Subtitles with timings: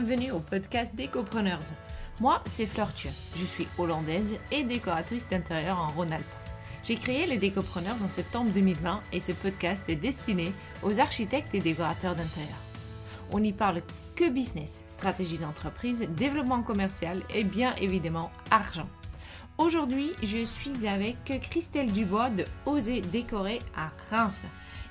[0.00, 1.58] bienvenue au podcast Décopreneurs.
[2.20, 3.10] Moi, c'est Fleur Thieu.
[3.36, 6.24] Je suis hollandaise et décoratrice d'intérieur en Rhône-Alpes.
[6.84, 10.52] J'ai créé les Décopreneurs en septembre 2020 et ce podcast est destiné
[10.84, 12.58] aux architectes et décorateurs d'intérieur.
[13.32, 13.82] On n'y parle
[14.14, 18.88] que business, stratégie d'entreprise, développement commercial et bien évidemment argent.
[19.56, 21.16] Aujourd'hui, je suis avec
[21.50, 24.44] Christelle Dubois de Oser Décorer à Reims.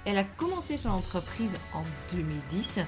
[0.04, 2.80] Elle a commencé son entreprise en 2010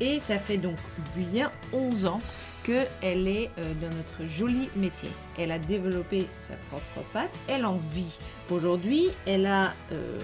[0.00, 0.76] et ça fait donc
[1.16, 2.20] bien 11 ans
[2.62, 5.10] qu'elle est euh, dans notre joli métier.
[5.38, 8.18] Elle a développé sa propre patte, elle en vit.
[8.50, 10.18] Aujourd'hui, elle a euh,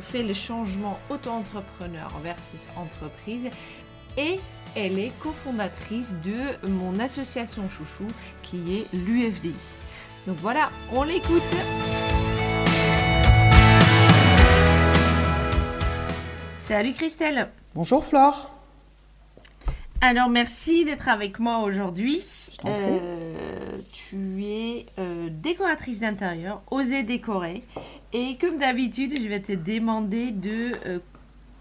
[0.00, 3.48] fait le changement auto-entrepreneur versus entreprise
[4.16, 4.40] et
[4.76, 8.06] elle est cofondatrice de mon association chouchou
[8.42, 9.54] qui est l'UFDI.
[10.26, 11.42] Donc voilà, on l'écoute.
[16.58, 17.50] Salut Christelle.
[17.74, 18.50] Bonjour Flore.
[20.06, 22.22] Alors merci d'être avec moi aujourd'hui.
[22.66, 27.62] Euh, tu es euh, décoratrice d'intérieur, oser décorer.
[28.12, 30.98] Et comme d'habitude, je vais te demander de euh,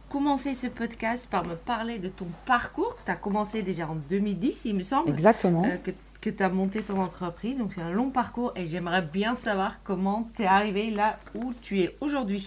[0.09, 2.97] commencer ce podcast par me parler de ton parcours.
[3.05, 5.09] Tu as commencé déjà en 2010, il me semble.
[5.09, 5.63] Exactement.
[5.81, 7.59] que que tu as monté ton entreprise.
[7.59, 11.53] Donc c'est un long parcours et j'aimerais bien savoir comment tu es arrivé là où
[11.61, 12.45] tu es aujourd'hui.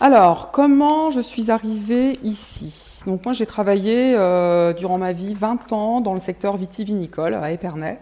[0.00, 3.02] Alors, comment je suis arrivée ici?
[3.04, 7.50] Donc moi j'ai travaillé euh, durant ma vie 20 ans dans le secteur vitivinicole à
[7.50, 7.98] Épernay.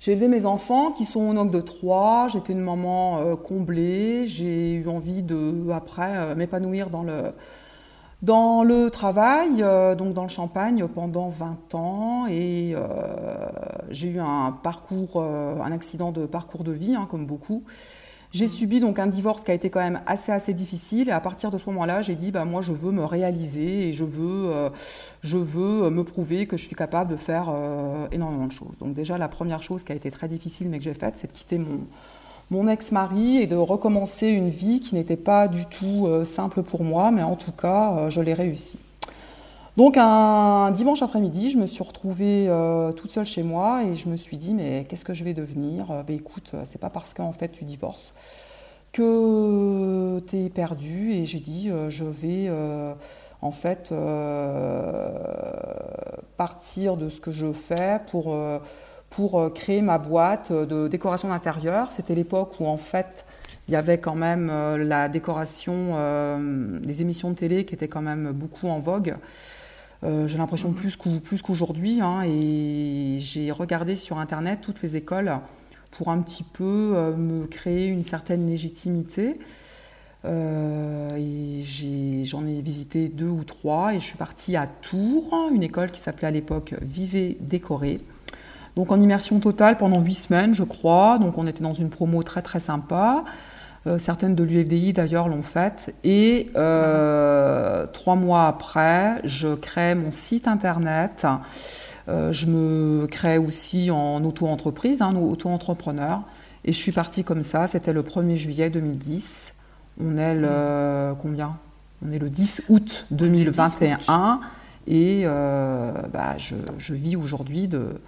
[0.00, 2.28] J'ai élevé mes enfants qui sont au nombre de trois.
[2.28, 4.26] J'étais une maman euh, comblée.
[4.26, 7.32] J'ai eu envie de, après, euh, m'épanouir dans le,
[8.20, 9.64] dans le travail,
[9.96, 12.74] donc dans le Champagne, pendant 20 ans, et
[13.90, 17.62] j'ai eu un parcours, un accident de parcours de vie, hein, comme beaucoup.
[18.32, 21.20] J'ai subi donc un divorce qui a été quand même assez assez difficile, et à
[21.20, 24.70] partir de ce moment-là, j'ai dit bah moi je veux me réaliser et je veux
[25.22, 27.50] je veux me prouver que je suis capable de faire
[28.12, 28.76] énormément de choses.
[28.80, 31.28] Donc déjà la première chose qui a été très difficile mais que j'ai faite, c'est
[31.28, 31.58] de quitter
[32.50, 36.82] mon ex-mari et de recommencer une vie qui n'était pas du tout euh, simple pour
[36.82, 38.78] moi, mais en tout cas, euh, je l'ai réussi.
[39.78, 44.08] Donc un dimanche après-midi, je me suis retrouvée euh, toute seule chez moi et je
[44.08, 46.02] me suis dit mais qu'est-ce que je vais devenir?
[46.04, 48.12] Ben écoute, c'est pas parce qu'en fait tu divorces
[48.90, 52.50] que tu es perdu et j'ai dit je vais
[53.40, 53.94] en fait
[56.36, 58.34] partir de ce que je fais pour
[59.10, 61.92] pour euh, créer ma boîte euh, de décoration d'intérieur.
[61.92, 63.24] C'était l'époque où en fait
[63.66, 65.96] il y avait quand même euh, la décoration,
[66.82, 69.16] les émissions de télé qui étaient quand même beaucoup en vogue.
[70.02, 70.96] J'ai l'impression plus
[71.42, 72.00] qu'aujourd'hui.
[72.00, 75.38] Hein, et j'ai regardé sur Internet toutes les écoles
[75.90, 79.38] pour un petit peu me créer une certaine légitimité.
[80.24, 81.62] et
[82.24, 85.90] j'en ai, ai, visité deux ou trois et je suis partie à Tours, une école
[85.90, 88.00] qui s'appelait à l'époque Vivez Décoré.
[88.78, 91.18] Donc en immersion totale pendant huit semaines, je crois.
[91.18, 93.24] Donc on était dans une promo très très sympa.
[93.86, 95.94] Euh, certaines de l'UFDI d'ailleurs l'ont faite.
[96.04, 101.26] Et euh, trois mois après, je crée mon site internet.
[102.08, 106.22] Euh, je me crée aussi en auto-entreprise, hein, auto-entrepreneur.
[106.64, 107.66] Et je suis partie comme ça.
[107.66, 109.54] C'était le 1er juillet 2010.
[110.00, 111.56] On est le combien?
[112.06, 114.40] On est le 10 août 2021.
[114.86, 118.00] Et bah, je, je, vis aujourd'hui de,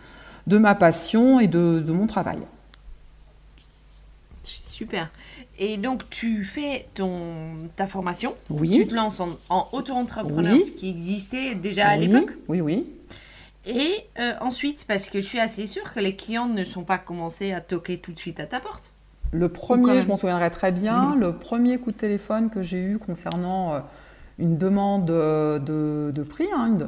[0.46, 2.38] de ma passion et de, mon travail.
[4.42, 5.10] Super.
[5.62, 8.34] Et donc, tu fais ton, ta formation.
[8.48, 8.80] Oui.
[8.80, 12.30] Tu te lances en, auto-entrepreneur, ce qui existait déjà à l'époque.
[12.48, 12.86] Oui, oui.
[13.66, 16.96] Et euh, ensuite, parce que je suis assez sûre que les clients ne sont pas
[16.96, 18.90] commencés à toquer tout de suite à ta porte.
[19.32, 22.98] Le premier, je m'en souviendrai très bien, le premier coup de téléphone que j'ai eu
[22.98, 23.80] concernant euh,
[24.38, 26.78] une demande de, prix, hein,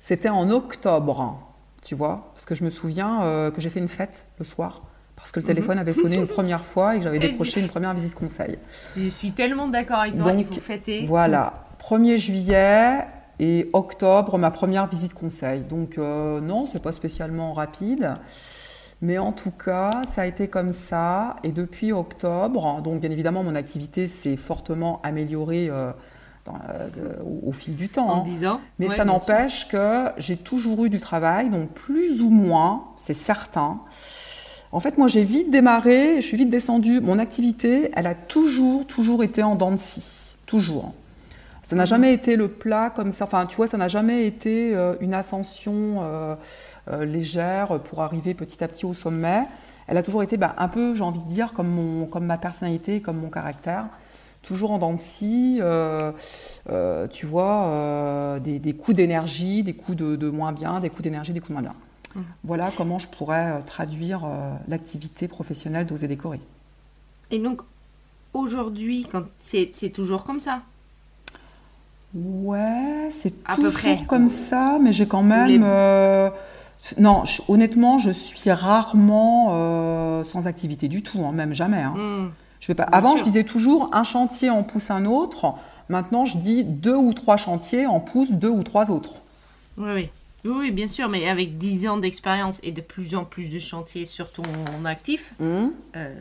[0.00, 1.38] c'était en octobre
[1.84, 2.30] tu vois.
[2.34, 4.82] Parce que je me souviens euh, que j'ai fait une fête le soir,
[5.24, 7.94] parce que le téléphone avait sonné une première fois et que j'avais décroché une première
[7.94, 8.58] visite conseil.
[8.94, 11.06] Je suis tellement d'accord avec toi, il faut fêter.
[11.08, 13.06] Voilà, 1er juillet
[13.40, 15.62] et octobre, ma première visite conseil.
[15.62, 18.16] Donc euh, non, c'est pas spécialement rapide.
[19.00, 21.36] Mais en tout cas, ça a été comme ça.
[21.42, 25.90] Et depuis octobre, donc bien évidemment, mon activité s'est fortement améliorée euh,
[27.46, 28.26] au, fil du temps.
[28.26, 28.58] Hein.
[28.78, 33.80] Mais ça n'empêche que j'ai toujours eu du travail, donc plus ou moins, c'est certain.
[34.72, 37.00] En fait, moi, j'ai vite démarré, je suis vite descendue.
[37.00, 40.34] Mon activité, elle a toujours, toujours été en dents de scie.
[40.46, 40.92] Toujours.
[41.62, 41.88] Ça n'a mhm.
[41.88, 43.24] jamais été le plat comme ça.
[43.24, 46.34] Enfin, tu vois, ça n'a jamais été euh, une ascension euh,
[46.90, 49.42] euh, légère pour arriver petit à petit au sommet.
[49.86, 52.38] Elle a toujours été bah, un peu, j'ai envie de dire, comme, mon, comme ma
[52.38, 53.86] personnalité, comme mon caractère
[54.42, 56.12] toujours en dents de scie, euh,
[57.10, 61.32] tu vois, des, des coups d'énergie, des coups de, de moins bien, des coups d'énergie,
[61.32, 61.72] des coups de moins bien.
[62.14, 62.24] Mhm.
[62.44, 66.40] Voilà comment je pourrais euh, traduire euh, l'activité professionnelle d'oser décorer.
[67.30, 67.60] Et donc,
[68.32, 70.60] aujourd'hui, quand c'est toujours comme ça?
[72.14, 74.04] Ouais, c'est À peu toujours près.
[74.06, 75.28] comme ça, mais j'ai quand les-
[75.58, 75.64] même.
[75.64, 76.30] euh,
[76.98, 81.80] non, je- honnêtement, je suis rarement euh, sans activité du tout, hein, même jamais.
[81.82, 81.94] hein.
[81.96, 82.30] Hmm.
[82.60, 82.84] Je vais pas.
[82.84, 83.18] Avant, sûr.
[83.18, 85.54] je disais toujours un chantier en pousse un autre.
[85.88, 89.14] Maintenant, je dis deux ou trois chantiers en poussent deux ou trois autres.
[89.76, 90.10] Oui, oui.
[90.44, 94.04] Oui, bien sûr, mais avec 10 ans d'expérience et de plus en plus de chantiers
[94.04, 94.42] sur ton
[94.84, 95.72] actif, Hum.
[95.96, 96.14] euh,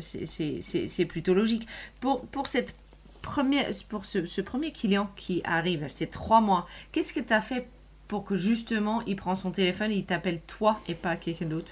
[0.00, 1.66] c'est- plutôt logique.
[2.00, 2.74] Pour, pour, cette
[3.22, 7.40] première, pour ce, ce premier client qui arrive, ces trois mois, qu'est-ce que tu as
[7.40, 7.66] fait
[8.06, 11.70] pour que justement il prend son téléphone et il t'appelle toi et pas quelqu'un d'autre?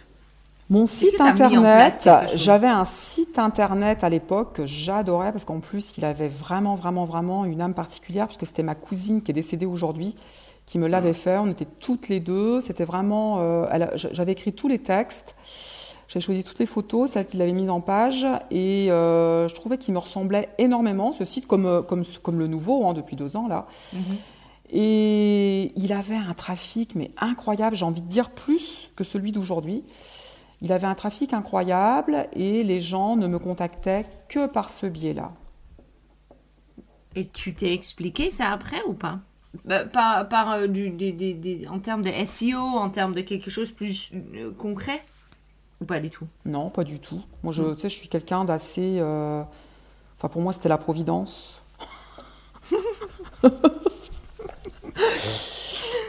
[0.70, 6.04] Mon site internet, j'avais un site internet à l'époque que j'adorais parce qu'en plus, il
[6.04, 10.14] avait vraiment, vraiment, vraiment une âme particulière puisque c'était ma cousine qui est décédée aujourd'hui
[10.68, 11.38] qui me l'avait fait.
[11.38, 12.60] On était toutes les deux.
[12.60, 13.38] C'était vraiment.
[13.40, 15.34] euh, j'avais écrit tous les textes.
[16.08, 19.76] J'ai choisi toutes les photos, celles qu'il avait mises en page, et euh, je trouvais
[19.76, 23.36] qu'il me ressemblait énormément, ce site, comme, euh, comme, comme le nouveau, hein, depuis deux
[23.36, 23.66] ans, là.
[24.70, 29.84] Et il avait un trafic, mais incroyable, j'ai envie de dire plus que celui d'aujourd'hui.
[30.62, 35.32] Il avait un trafic incroyable et les gens ne me contactaient que par ce biais-là.
[37.16, 39.18] Et tu t'es expliqué ça après ou pas?
[39.92, 43.50] Par, par euh, du, des, des- des- en termes de SEO, en termes de quelque
[43.50, 45.02] chose plus euh, concret?
[45.80, 46.26] Ou pas du tout?
[46.44, 47.22] Non, pas du tout.
[47.42, 47.74] Moi, je, Mm.
[47.76, 48.96] tu sais, je suis quelqu'un d'assez.
[48.98, 49.42] euh,
[50.18, 51.60] Enfin, pour moi, c'était la providence.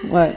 [0.06, 0.36] ouais.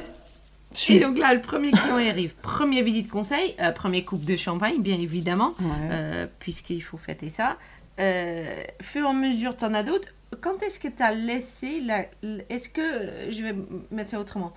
[0.75, 2.35] Suis- Et donc là, le premier client arrive.
[2.37, 5.67] Première visite conseil, euh, premier coupe de champagne, bien évidemment, Ouais.
[5.91, 7.57] euh, puisqu'il faut fêter ça.
[8.01, 10.09] Euh, fur et à mesure, tu en as d'autres.
[10.41, 12.07] Quand est-ce que tu as laissé la.
[12.49, 13.31] Est-ce que.
[13.31, 13.55] Je vais
[13.91, 14.53] mettre ça autrement.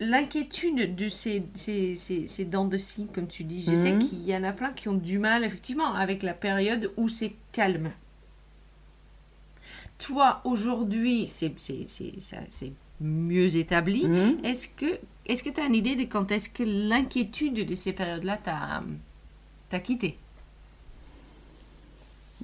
[0.00, 3.98] L'inquiétude de ces, ces, ces, ces dents de scie, comme tu dis, je sais Mhm.
[4.08, 7.34] qu'il y en a plein qui ont du mal, effectivement, avec la période où c'est
[7.52, 7.92] calme.
[9.98, 11.52] Toi, aujourd'hui, c'est
[13.00, 14.06] mieux établi.
[14.08, 14.44] Mhm.
[14.44, 17.92] Est-ce que est-ce que tu as une idée de quand est-ce que l'inquiétude de ces
[17.92, 18.82] périodes-là t'a
[19.68, 20.18] t'a quitté?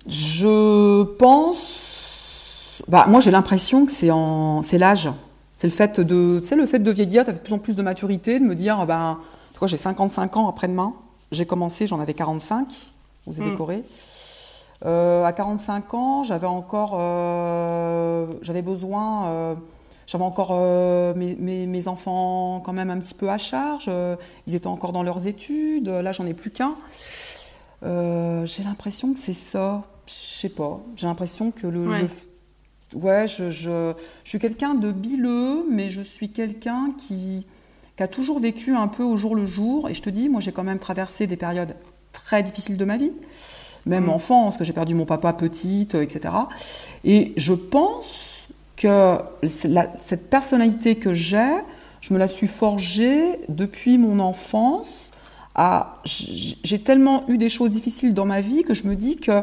[0.06, 2.82] Je pense.
[2.88, 4.62] Bah, moi, j'ai l'impression que c'est en...
[4.62, 5.08] c'est l'âge.
[5.56, 8.38] C'est le fait de, sais, le fait de vieillir, de plus en plus de maturité,
[8.38, 9.18] de me dire, ben,
[9.52, 10.92] tu vois, j'ai 55 ans après-demain.
[11.32, 12.68] J'ai commencé, j'en avais 45,
[13.26, 13.52] vous avez Mm.
[13.52, 13.82] décoré.
[14.86, 19.54] Euh, à 45 ans, j'avais encore, euh, j'avais besoin, euh,
[20.06, 20.52] j'avais encore
[21.16, 23.90] mes, mes- mes enfants quand même un petit peu à charge.
[24.46, 25.88] ils étaient encore dans leurs études.
[25.88, 26.74] Là, j'en ai plus qu'un.
[27.84, 29.82] Euh, j'ai l'impression que c'est ça.
[30.06, 30.80] Je sais pas.
[30.96, 31.86] J'ai l'impression que le.
[31.88, 32.00] Ouais.
[32.02, 32.24] le f-
[32.94, 33.92] ouais, je, je,
[34.24, 37.46] je suis quelqu'un de bileux, mais je suis quelqu'un qui,
[37.96, 39.88] qui a toujours vécu un peu au jour le jour.
[39.88, 41.76] Et je te dis, moi, j'ai quand même traversé des périodes
[42.12, 43.12] très difficiles de ma vie.
[43.86, 44.10] Même Mm.
[44.10, 46.34] enfant, parce que j'ai perdu mon papa petite, euh, etc.
[47.04, 49.18] Et je pense que
[49.64, 51.52] la- cette personnalité que j'ai,
[52.00, 55.10] je me la suis forgée depuis mon enfance.
[56.04, 59.42] J'ai tellement eu des choses difficiles dans ma vie que je me dis que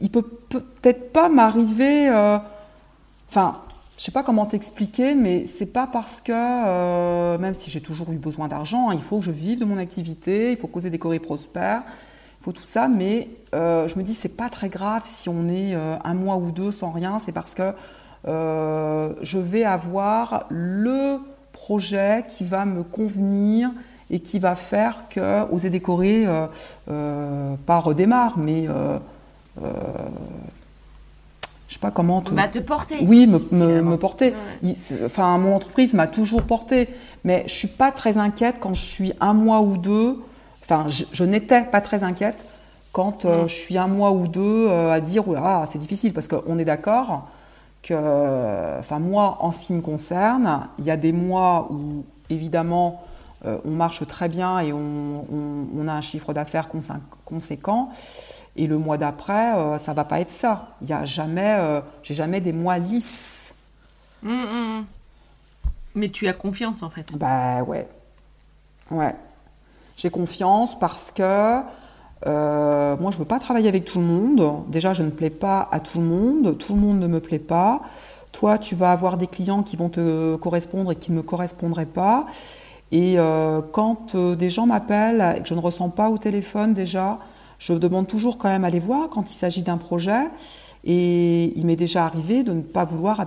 [0.00, 2.08] il peut peut-être pas m'arriver.
[2.08, 2.38] euh,
[3.28, 3.56] Enfin,
[3.96, 8.10] je sais pas comment t'expliquer, mais c'est pas parce que, euh, même si j'ai toujours
[8.12, 10.90] eu besoin d'argent, hein, il faut que je vive de mon activité, il faut causer
[10.90, 11.82] des corées prospères,
[12.40, 15.48] il faut tout ça, mais euh, je me dis c'est pas très grave si on
[15.48, 17.72] est un mois ou deux sans rien, c'est parce que
[18.26, 21.18] je vais avoir le
[21.52, 23.70] projet qui va me convenir
[24.12, 26.46] et qui va faire que Oser décorer euh,
[26.90, 28.98] euh, pas redémarre, mais euh,
[29.62, 29.70] euh,
[31.68, 32.98] je sais pas comment te, te porter.
[33.06, 33.40] oui, me,
[33.82, 34.28] me- porter.
[34.28, 34.34] Ouais.
[34.62, 36.88] Il- c'est- Enfin, mon entreprise m'a toujours porté,
[37.24, 40.18] mais je suis pas très inquiète quand je suis un mois ou deux.
[40.62, 42.44] Enfin, je, je n'étais pas très inquiète
[42.92, 46.28] quand euh, je suis un mois ou deux euh, à dire ah c'est difficile parce
[46.28, 47.26] qu'on est d'accord
[47.82, 53.02] que, enfin moi en ce qui me concerne, il y a des mois où évidemment
[53.44, 56.92] euh, on marche très bien et on, on- on a un chiffre d'affaires consé-
[57.24, 57.90] conséquent.
[58.56, 60.68] Et le mois d'après, euh, ça va pas être ça.
[60.82, 63.54] Il y a jamais, euh, j'ai jamais des mois lisses.
[64.24, 64.46] Hum, hum,
[64.78, 64.84] hum.
[65.94, 67.06] Mais tu as confiance en fait.
[67.16, 67.86] Bah ouais,
[68.90, 69.14] ouais.
[69.96, 71.60] J'ai confiance parce que
[72.26, 74.64] euh, moi je veux pas travailler avec tout le monde.
[74.68, 76.56] Déjà, je ne plais pas à tout le monde.
[76.58, 77.80] Tout le monde ne me plaît pas.
[78.32, 81.84] Toi, tu vas avoir des clients qui vont te correspondre et qui ne me correspondraient
[81.84, 82.26] pas.
[82.92, 86.74] Et euh, quand euh, des gens m'appellent et que je ne ressens pas au téléphone
[86.74, 87.18] déjà,
[87.58, 90.28] je demande toujours quand même à les voir quand il s'agit d'un projet.
[90.84, 93.24] Et il m'est déjà arrivé de ne pas vouloir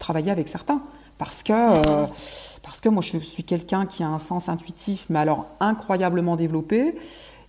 [0.00, 0.82] travailler avec certains.
[1.18, 2.06] Parce que, euh,
[2.62, 6.96] parce que moi, je suis quelqu'un qui a un sens intuitif, mais alors incroyablement développé.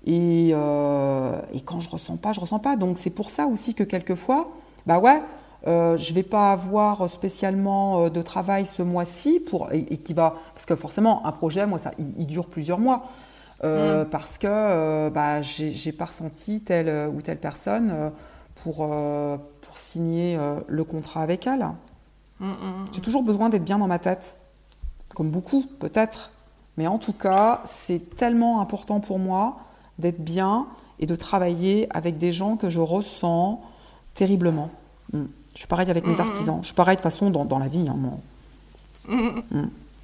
[0.06, 2.76] Et, et quand je ressens pas, je ressens pas.
[2.76, 4.52] Donc c'est pour ça aussi que quelquefois,
[4.86, 5.22] bah ouais,
[5.68, 10.36] euh, je vais pas avoir spécialement euh, de travail ce mois-ci pour et, qui va
[10.54, 13.04] parce que forcément un projet, moi ça, il, dure plusieurs mois.
[13.64, 14.10] Euh, mm.
[14.10, 18.12] Parce que bah, j'ai pas ressenti telle ou telle personne
[18.64, 21.68] pour, pour signer le contrat avec elle.
[22.40, 24.38] Mm, mm, j'ai toujours besoin d'être bien dans ma tête,
[25.16, 26.32] comme beaucoup peut-être.
[26.78, 29.58] Mais en tout cas, c'est tellement important pour moi
[29.98, 30.68] d'être bien
[31.00, 33.62] et de travailler avec des gens que je ressens
[34.14, 34.70] terriblement.
[35.12, 35.24] Mm.
[35.58, 36.60] Je suis pareil avec mes mm, mm, artisans.
[36.62, 37.90] Je suis pareil de façon dans, dans la vie.
[37.90, 37.98] Hein,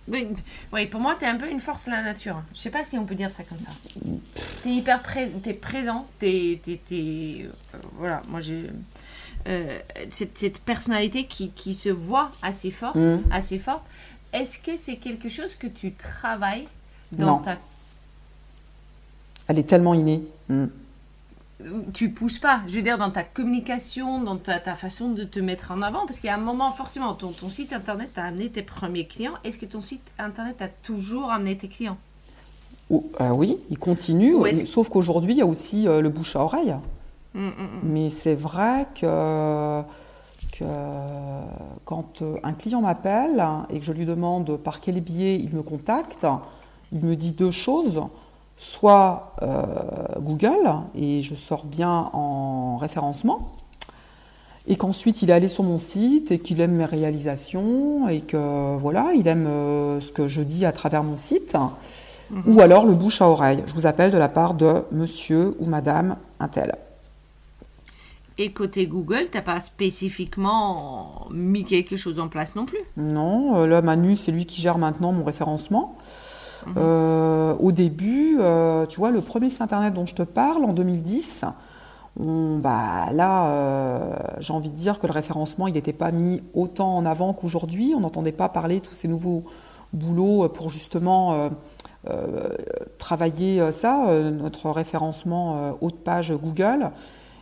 [0.07, 2.41] Oui, pour moi, tu es un peu une force de la nature.
[2.55, 3.71] Je sais pas si on peut dire ça comme ça.
[4.63, 6.59] Tu es hyper présent, tu es présent, tu es,
[6.91, 7.51] euh,
[7.97, 8.71] voilà, moi j'ai...
[9.47, 9.77] Euh,
[10.09, 12.95] cette, cette, personnalité qui, qui, se voit assez fort,
[13.29, 13.83] assez fort.
[14.31, 16.67] Est-ce que c'est quelque chose que tu travailles
[17.11, 17.57] dans ta
[19.47, 20.23] elle est tellement innée.
[21.63, 21.91] Mm.
[21.93, 25.71] Tu pousses pas, je veux dire, dans ta communication, dans ta, façon de te mettre
[25.71, 28.49] en avant, parce qu'il y a un moment, forcément, ton, ton site internet a amené
[28.49, 29.33] tes premiers clients.
[29.43, 31.97] Est-ce que ton site internet a toujours amené tes clients?
[32.91, 36.75] Euh, Oui, il continue, sauf qu'aujourd'hui, il y a aussi euh, le bouche à oreille.
[37.33, 37.51] Mm, mm,
[37.83, 39.81] Mais c'est vrai que,
[40.51, 40.65] que
[41.85, 45.63] quand euh, un client m'appelle et que je lui demande par quel biais il me
[45.63, 46.27] contacte,
[46.91, 48.01] il me dit deux choses
[48.57, 49.63] soit euh,
[50.19, 53.51] Google, et je sors bien en référencement,
[54.67, 58.77] et qu'ensuite il est allé sur mon site et qu'il aime mes réalisations, et que
[58.77, 61.57] voilà, il aime euh, ce que je dis à travers mon site,
[62.29, 62.43] mhm.
[62.55, 63.63] ou alors le bouche à oreille.
[63.65, 66.75] Je vous appelle de la part de monsieur ou madame Intel.
[68.39, 72.79] Et côté Google, tu n'as pas spécifiquement mis quelque chose en place non plus?
[72.97, 75.95] Non, euh, là Manu, c'est lui qui gère maintenant mon référencement.
[76.77, 80.73] Euh, au début, euh, tu vois, le premier site internet dont je te parle, en
[80.73, 81.45] 2010,
[82.17, 86.95] bah, là, euh, j'ai envie de dire que le référencement, il n'était pas mis autant
[86.95, 87.93] en avant qu'aujourd'hui.
[87.95, 89.43] On n'entendait pas parler de tous ces nouveaux
[89.93, 91.49] boulots pour justement
[92.97, 96.91] travailler ça, notre référencement haute page Google.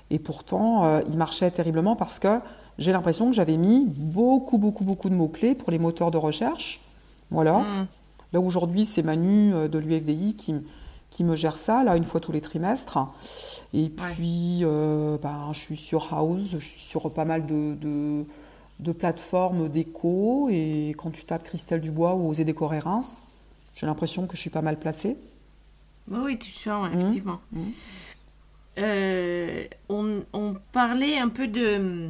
[0.09, 2.39] Et pourtant, il marchait terriblement parce que
[2.77, 6.81] j'ai l'impression que j'avais mis beaucoup, beaucoup, beaucoup de mots-clés pour les moteurs de recherche.
[7.29, 7.59] Voilà.
[7.59, 7.87] Mmh.
[8.33, 10.55] Là aujourd'hui, c'est Manu euh, de l'UFDI qui,
[11.09, 12.97] qui me gère ça, là, une fois tous les trimestres.
[13.73, 18.25] Et puis, euh, ben, je suis sur House, je suis sur pas mal de,
[18.79, 20.49] de, plateformes d'écho.
[20.49, 23.21] Et quand tu tapes Christelle Dubois ou Oser décorer Reims,
[23.75, 25.17] j'ai l'impression que je suis pas mal placée.
[26.09, 26.97] Oui, tu sens, mmh.
[26.97, 27.39] effectivement.
[27.51, 27.61] Mmh.
[28.77, 32.09] Euh, on, on, parlait un peu de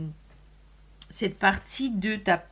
[1.09, 2.43] cette partie de ta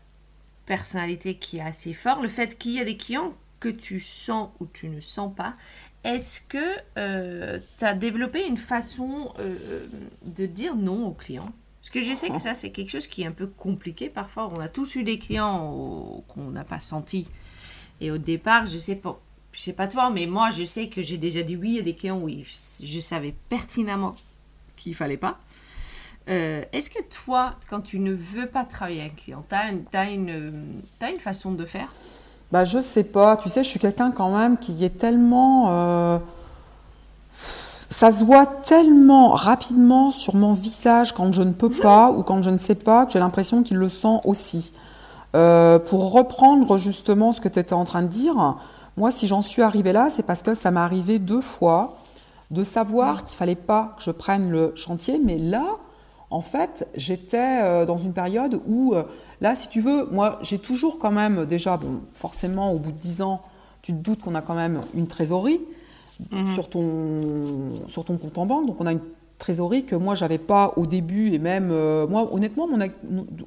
[0.65, 4.50] personnalité qui est assez forte, le fait qu'il y a des clients que tu sens
[4.60, 5.56] ou tu ne sens pas,
[6.04, 6.58] est-ce que
[6.98, 9.86] euh, tu as développé une façon euh,
[10.24, 11.51] de dire non aux clients?
[11.82, 14.51] Parce que je sais que ça, c'est quelque chose qui est un peu compliqué parfois.
[14.56, 17.28] On a tous eu des clients qu'on n'a pas senti.
[18.01, 19.20] Et au départ, je sais pas,
[19.54, 21.96] je sais pas toi, mais moi, je sais que j'ai déjà dit oui à des
[21.96, 24.16] clients où je savais pertinemment
[24.75, 25.39] qu'il fallait pas.
[26.30, 30.00] Euh, est-ce que toi, quand tu ne veux pas travailler avec un client, tu as,
[30.00, 31.92] as, une façon de faire?
[32.51, 33.38] Bah, je sais pas.
[33.38, 35.68] Tu sais, je suis quelqu'un quand même qui est tellement.
[35.70, 36.18] Euh,
[37.89, 42.44] ça se voit tellement rapidement sur mon visage quand je ne peux pas ou quand
[42.44, 44.74] je ne sais pas que j'ai l'impression qu'il le sent aussi.
[45.36, 48.56] Euh, pour reprendre justement ce que tu étais en train de dire,
[48.98, 51.98] moi, si j'en suis arrivée là, c'est parce que ça m'est arrivé deux fois
[52.51, 55.65] de savoir qu'il fallait pas que je prenne le chantier, mais là,
[56.29, 58.95] en fait, j'étais euh, dans une période où
[59.41, 62.98] Là, si tu veux, moi, j'ai toujours quand même, déjà, bon, forcément, au bout de
[62.98, 63.41] 10 ans,
[63.81, 65.62] tu te doutes qu'on a quand même une trésorerie
[66.31, 66.53] mhm.
[66.53, 68.67] sur, ton, sur ton compte en banque.
[68.67, 69.01] Donc, on a une
[69.38, 71.33] trésorerie que moi, j'avais pas au début.
[71.33, 72.86] Et même, euh, moi, honnêtement, mon,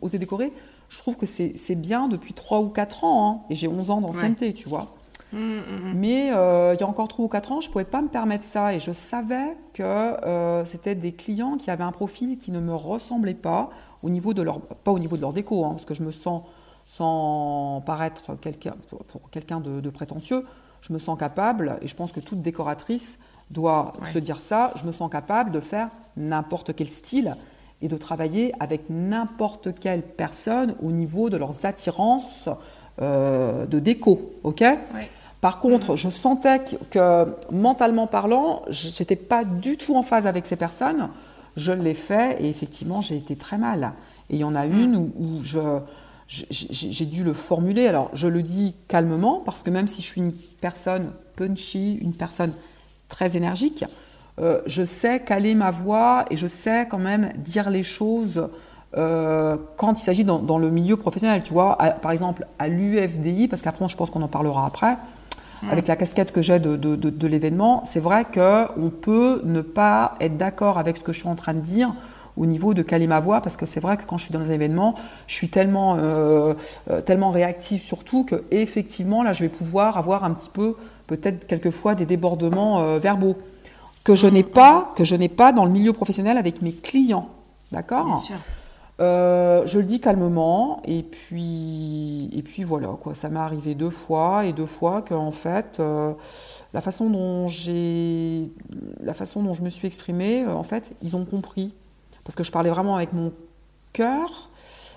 [0.01, 0.53] Oser décorer,
[0.89, 3.31] je trouve que c'est bien depuis 3 ou 4 ans.
[3.31, 4.95] Hein, et j'ai 11 ans d'ancienneté, tu vois.
[5.33, 5.93] Mhm, mhm.
[5.95, 8.09] Mais euh, il y a encore 3 ou 4 ans, je ne pouvais pas me
[8.09, 8.75] permettre ça.
[8.75, 12.75] Et je savais que euh, c'était des clients qui avaient un profil qui ne me
[12.75, 13.71] ressemblait pas
[14.03, 16.11] au niveau de leur, pas au niveau de leur déco, hein, parce que je me
[16.11, 16.43] sens,
[16.85, 20.45] sans paraître quelqu'un, pour, quelqu'un de, prétentieux,
[20.81, 23.19] je me sens capable, et je pense que toute décoratrice
[23.51, 27.37] doit se dire ça, je me sens capable de faire n'importe quel style
[27.83, 32.49] et de travailler avec n'importe quelle personne au niveau de leurs attirances
[33.01, 34.65] euh, de déco, ok?
[35.43, 40.57] Par contre, je sentais que, mentalement parlant, j'étais pas du tout en phase avec ces
[40.57, 41.11] personnes
[41.57, 43.93] je l'ai fait et effectivement, j'ai été très mal.
[44.31, 45.61] Et il y en a une où, où je,
[46.29, 47.87] j'ai dû le formuler.
[47.87, 52.15] Alors, je le dis calmement parce que même si je suis une personne punchy, une
[52.15, 52.53] personne
[53.09, 53.85] très énergique,
[54.39, 58.49] euh, je sais caler ma voix et je sais quand même dire les choses
[58.97, 61.43] euh, quand il s'agit dans, le milieu professionnel.
[61.43, 64.97] Tu vois, par exemple, à l'UFDI, parce qu'après, je pense qu'on en parlera après,
[65.71, 70.17] avec la casquette que j'ai de, de, de l'événement, c'est vrai qu'on peut ne pas
[70.21, 71.93] être d'accord avec ce que je suis en train de dire
[72.37, 74.41] au niveau de caler ma voix, parce que c'est vrai que quand je suis dans
[74.41, 74.95] un événement,
[75.27, 76.55] je suis tellement, euh,
[76.91, 80.77] euh, tellement réactive surtout que effectivement là, je vais pouvoir avoir un petit peu,
[81.07, 83.37] peut-être quelquefois, des débordements euh, verbaux
[84.05, 87.29] que je n'ai pas, que je n'ai pas dans le milieu professionnel avec mes clients,
[87.71, 88.21] d'accord?
[89.03, 93.15] Je le dis calmement et puis et puis voilà quoi.
[93.15, 95.81] Ça m'est arrivé deux fois et deux fois que en fait
[96.73, 98.51] la façon dont j'ai
[99.03, 101.73] la façon dont je me suis exprimée, en fait, ils ont compris
[102.25, 103.33] parce que je parlais vraiment avec mon
[103.93, 104.49] cœur,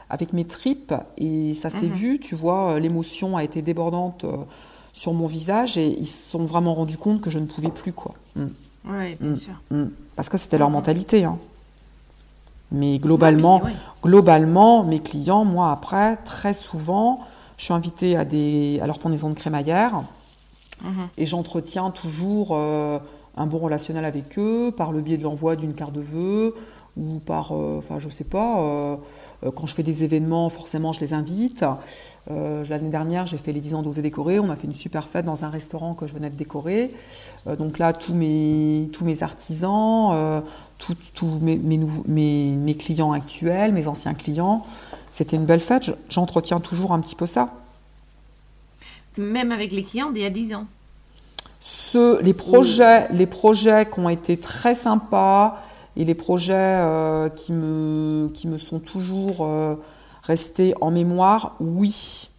[0.10, 1.94] avec mes tripes, et ça s'est mhm.
[1.94, 4.38] vu, tu vois, euh, l'émotion a été débordante euh,
[4.94, 7.94] sur mon visage, et ils se sont vraiment rendus compte que je ne pouvais plus,
[7.94, 8.14] quoi.
[8.36, 8.46] Mm.
[8.88, 9.36] Oui, bien mm.
[9.36, 9.54] sûr.
[9.72, 9.86] Mm.
[10.16, 10.76] Parce que c'était leur mhm.
[10.76, 11.38] mentalité, hein.
[12.72, 13.62] Mais globalement,
[14.04, 17.22] globalement, mes clients, moi après, très souvent,
[17.58, 20.04] je suis invitée à, des, à leur pendaison de crémaillère
[20.84, 21.08] mhm.
[21.18, 23.00] et j'entretiens toujours euh,
[23.38, 26.56] un bon relationnel avec eux par le biais de l'envoi d'une carte de vœux,
[26.98, 28.96] ou par, euh, enfin je sais pas, euh,
[29.44, 31.66] euh, quand je fais des événements, forcément je les invite.
[32.28, 34.40] L'année dernière, j'ai fait les 10 ans d'oser décorer.
[34.40, 36.90] On a fait une super fête dans un restaurant que je venais de décorer.
[37.60, 40.42] donc là, tous mes, tous mes artisans,
[40.80, 44.66] tous mes, mes, mes, clients actuels, mes anciens clients,
[45.12, 45.92] c'était une belle fête.
[46.10, 47.54] J'entretiens toujours un petit peu ça.
[49.18, 50.66] Même avec les clients d'il y a 10 ans
[51.62, 55.62] Ce, les, projets, les projets qui ont été très sympas,
[55.98, 59.76] et les projets euh, qui, me, qui me sont toujours euh,
[60.24, 62.30] restés en mémoire, oui.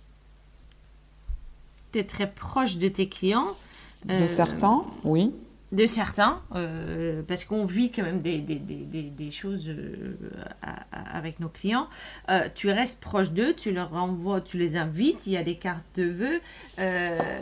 [1.92, 3.48] Tu es très proche de tes clients.
[4.04, 5.32] De euh, certains, oui.
[5.72, 6.40] De certains,
[7.26, 9.68] parce qu'on vit quand même des, des, des, des choses
[10.92, 11.86] avec nos clients.
[12.54, 15.84] tu restes proche d'eux, tu leur envoies, tu les invites, il y a des cartes
[15.96, 16.40] de vœux.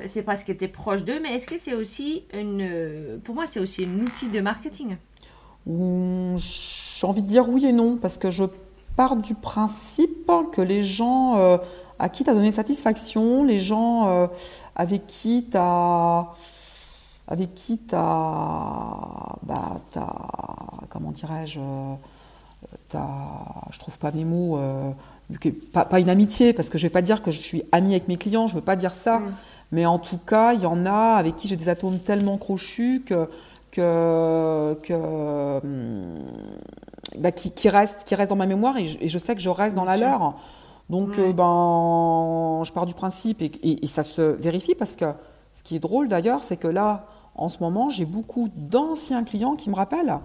[0.07, 3.21] c'est parce que tu es proche d'eux, mais est-ce que c'est aussi une.
[3.25, 4.97] Pour moi, c'est aussi un outil de marketing?
[5.67, 8.45] J'ai envie de dire oui et non, parce que je
[8.97, 11.59] pars du principe que les gens euh,
[11.99, 14.27] à qui tu as donné satisfaction, les gens euh,
[14.77, 16.29] avec qui tu as.
[17.27, 19.81] Avec qui tu as, bah,
[20.91, 21.59] Comment dirais-je
[22.93, 24.59] Je trouve pas mes mots.
[24.59, 24.91] Euh,
[25.73, 28.09] pas, pas, une amitié, parce que je vais pas dire que je suis amie avec
[28.09, 29.21] mes clients, je veux pas dire ça.
[29.21, 29.35] Mm.
[29.73, 33.03] Mais en tout cas, il y en a avec qui j'ai des atomes tellement crochus
[33.07, 33.29] que
[33.75, 36.19] que, que hum,
[37.19, 39.75] bah, qui, qui, reste, qui reste dans ma mémoire et je, sais que je reste
[39.75, 40.35] dans la leur.
[40.91, 45.07] Donc, euh, ben, je pars du principe et, et, ça se vérifie parce que
[45.53, 49.57] ce qui est drôle d'ailleurs, c'est que là, en ce moment, j'ai beaucoup d'anciens clients
[49.57, 50.19] qui me rappellent,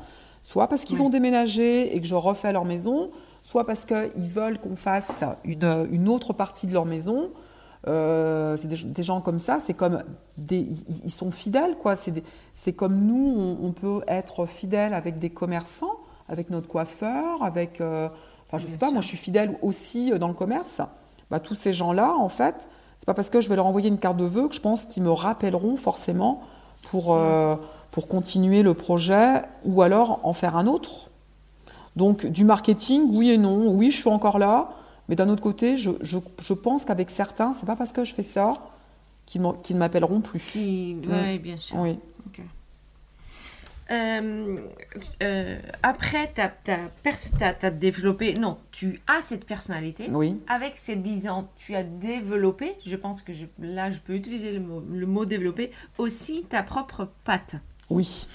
[0.44, 3.10] soit parce qu'ils ont déménagé et que je refais leur maison,
[3.42, 7.30] soit parce qu'ils veulent qu'on fasse une, une, autre partie de leur maison.
[7.88, 10.04] Euh, c'est des, gens comme ça, c'est comme
[10.38, 10.68] des,
[11.06, 11.96] ils sont fidèles, quoi.
[11.96, 18.10] C'est comme nous, on, peut être fidèle avec des commerçants, avec notre coiffeur, avec, euh,
[18.48, 20.82] enfin, je sais pas, moi, je suis fidèle aussi euh, dans le commerce.
[21.32, 24.00] Bah, tous ces gens-là, en fait, c'est pas parce que je vais leur envoyer une
[24.00, 26.42] carte de vœux que je pense qu'ils me rappelleront forcément
[26.92, 27.18] pour
[27.92, 31.10] pour continuer le projet ou alors en faire un autre.
[31.96, 33.70] Donc du marketing, oui et non.
[33.70, 34.70] Oui, je suis encore là.
[35.10, 38.14] Mais d'un autre côté, je, je, je pense qu'avec certains, c'est pas parce que je
[38.14, 38.54] fais ça
[39.26, 40.52] qu'ils ne m'appelleront plus.
[40.56, 41.38] Oui, mm.
[41.40, 41.78] bien sûr.
[41.78, 42.00] Oui.
[43.92, 44.58] Euh,
[45.24, 50.08] euh, après, tu as, développé, non, tu as cette personnalité.
[50.12, 50.40] Oui.
[50.48, 54.52] Avec ces 10 ans, tu as développé, je pense que je, là, je peux utiliser
[54.52, 57.56] le mot, le mot développer, aussi ta propre patte.
[57.90, 58.28] Oui.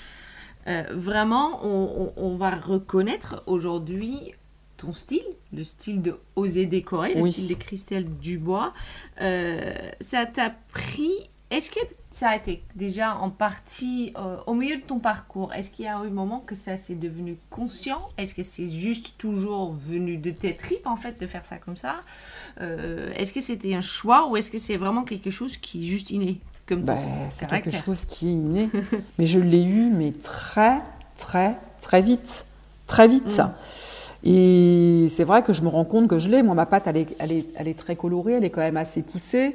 [0.66, 4.34] Euh, vraiment, on, on, va reconnaître aujourd'hui
[4.76, 8.72] ton style, le style de oser décorer, le style de Christelle Dubois.
[9.20, 11.12] Euh, ça t'a pris.
[11.50, 15.70] Est-ce que ça a été déjà en partie euh, au milieu de ton parcours Est-ce
[15.70, 18.00] qu'il y a eu un moment que ça s'est devenu conscient?
[18.18, 21.76] Est-ce que c'est juste toujours venu de tes tripes en fait de faire ça comme
[21.76, 21.96] ça?
[22.60, 25.86] Euh, Est-ce que c'était un choix ou est-ce que c'est vraiment quelque chose qui est
[25.86, 26.96] juste inné comme bah,
[27.30, 28.70] C'est quelque chose qui est inné,
[29.18, 30.78] mais je l'ai eu mais très
[31.16, 32.46] très très vite,
[32.86, 33.28] très vite.
[33.28, 33.56] ça.
[34.24, 36.42] Et c'est vrai que je me rends compte que je l'ai.
[36.42, 39.54] Moi, ma pâte, elle est, très colorée, elle est quand même assez poussée.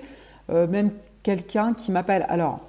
[0.51, 0.91] Euh, même
[1.23, 2.25] quelqu'un qui m'appelle.
[2.29, 2.59] Alors,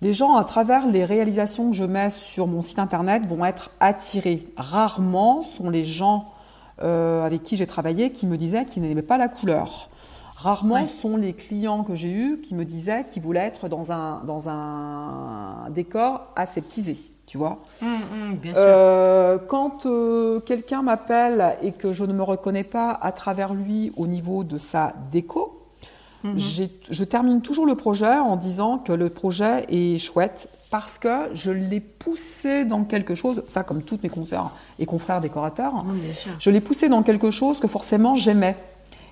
[0.00, 3.70] Les gens, à travers les réalisations que je mets sur mon site internet, vont être
[3.78, 4.44] attirés.
[4.56, 6.26] Rarement sont les gens
[6.82, 9.90] euh, avec qui j'ai travaillé qui me disaient qu'ils n'aimaient pas la couleur.
[10.42, 14.22] Rarement sont les clients que j'ai eus qui me disaient qu'ils voulaient être dans un,
[14.26, 17.58] dans un décor aseptisé, tu vois.
[17.80, 22.90] Hum, hum, bien Euh, quand euh, quelqu'un m'appelle et que je ne me reconnais pas
[22.90, 25.58] à travers lui au niveau de sa déco,
[26.36, 31.34] j'ai- je termine toujours le projet en disant que le projet est chouette parce que
[31.34, 35.96] je l'ai poussé dans quelque chose, ça comme toutes mes consoeurs et confrères décorateurs, Hum,
[35.98, 36.32] bien sûr.
[36.38, 38.56] je l'ai poussé dans quelque chose que forcément j'aimais.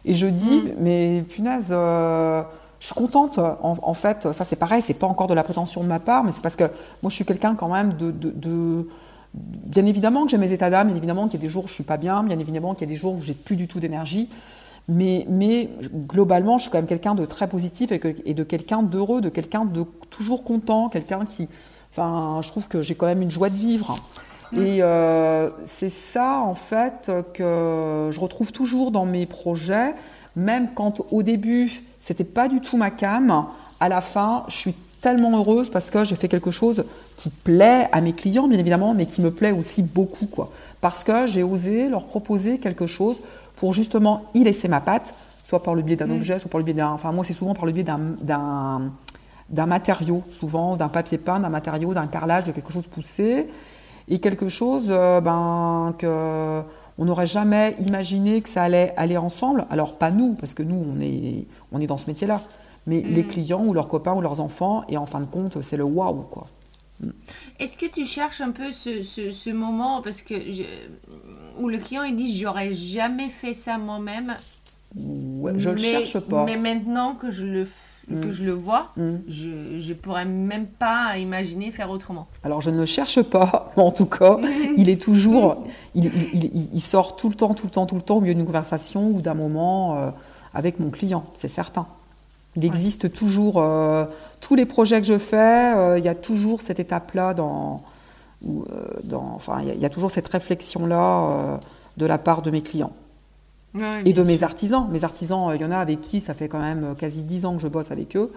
[0.04, 0.70] Et je dis, Mm.
[0.80, 2.42] mais punaise, euh,
[2.78, 3.38] je suis contente.
[3.38, 6.24] En, en fait, ça c'est pareil, c'est pas encore de la prétention de ma part,
[6.24, 6.64] mais c'est parce que
[7.02, 8.88] moi je suis quelqu'un quand même de, de- de-
[9.32, 11.68] Bien évidemment que j'ai mes états d'âme, bien évidemment qu'il y a des jours où
[11.68, 13.68] je suis pas bien, bien évidemment qu'il y a des jours où j'ai plus du
[13.68, 14.28] tout d'énergie.
[14.88, 15.68] Mais, mais
[16.08, 19.20] globalement, je suis quand même quelqu'un de très positif et, que- et de quelqu'un d'heureux,
[19.20, 21.48] de quelqu'un de toujours content, quelqu'un qui.
[21.92, 23.94] Enfin, je trouve que j'ai quand même une joie de vivre.
[24.56, 29.94] Et euh, c'est ça, en fait, que je retrouve toujours dans mes projets,
[30.36, 33.46] même quand au début, c'était pas du tout ma cam.
[33.78, 36.84] À la fin, je suis tellement heureuse parce que j'ai fait quelque chose
[37.16, 40.50] qui plaît à mes clients, bien évidemment, mais qui me plaît aussi beaucoup, quoi.
[40.80, 43.20] Parce que j'ai osé leur proposer quelque chose
[43.56, 46.64] pour justement y laisser ma patte, soit par le biais d'un objet, soit par le
[46.64, 46.88] biais d'un.
[46.88, 48.90] Enfin, moi, c'est souvent par le biais d'un
[49.50, 53.48] d'un matériau, souvent d'un papier peint, d'un matériau, d'un carrelage, de quelque chose poussé,
[54.10, 56.60] et quelque chose euh, ben, que
[56.98, 59.64] on n'aurait jamais imaginé que ça allait aller ensemble.
[59.70, 62.40] Alors pas nous, parce que nous on est on est dans ce métier-là,
[62.86, 65.76] mais les clients ou leurs copains ou leurs enfants, et en fin de compte c'est
[65.78, 66.46] le waouh quoi.
[67.58, 70.64] Est-ce que tu cherches un peu ce, ce- ce moment parce que je-
[71.58, 74.34] où le client il dit j'aurais jamais fait ça moi-même.
[74.96, 76.44] Ouais, je le mais- cherche pas.
[76.44, 78.20] Mais maintenant que je le f- Mm.
[78.20, 79.16] que je le vois, Mm.
[79.28, 82.26] je je pourrais même pas imaginer faire autrement.
[82.44, 84.38] Alors je ne le cherche pas, en tout cas,
[84.76, 87.94] il est toujours, il, il- il- il sort tout le temps, tout le temps, tout
[87.96, 90.10] le temps au milieu d'une conversation ou d'un moment euh,
[90.54, 91.86] avec mon client, c'est certain.
[92.56, 94.04] Il existe toujours, euh,
[94.40, 97.82] tous les projets que je fais, euh, il y a toujours cette étape-là dans,
[98.44, 98.64] où,
[99.04, 101.60] dans- enfin, il y a- il y, a toujours cette réflexion-là
[101.96, 102.92] de la part de mes clients
[103.74, 104.88] Ouais, et de mes artisans.
[104.90, 107.22] Mes artisans, euh, il y en a avec qui ça fait quand même euh, quasi
[107.22, 108.30] dix ans que je bosse avec eux.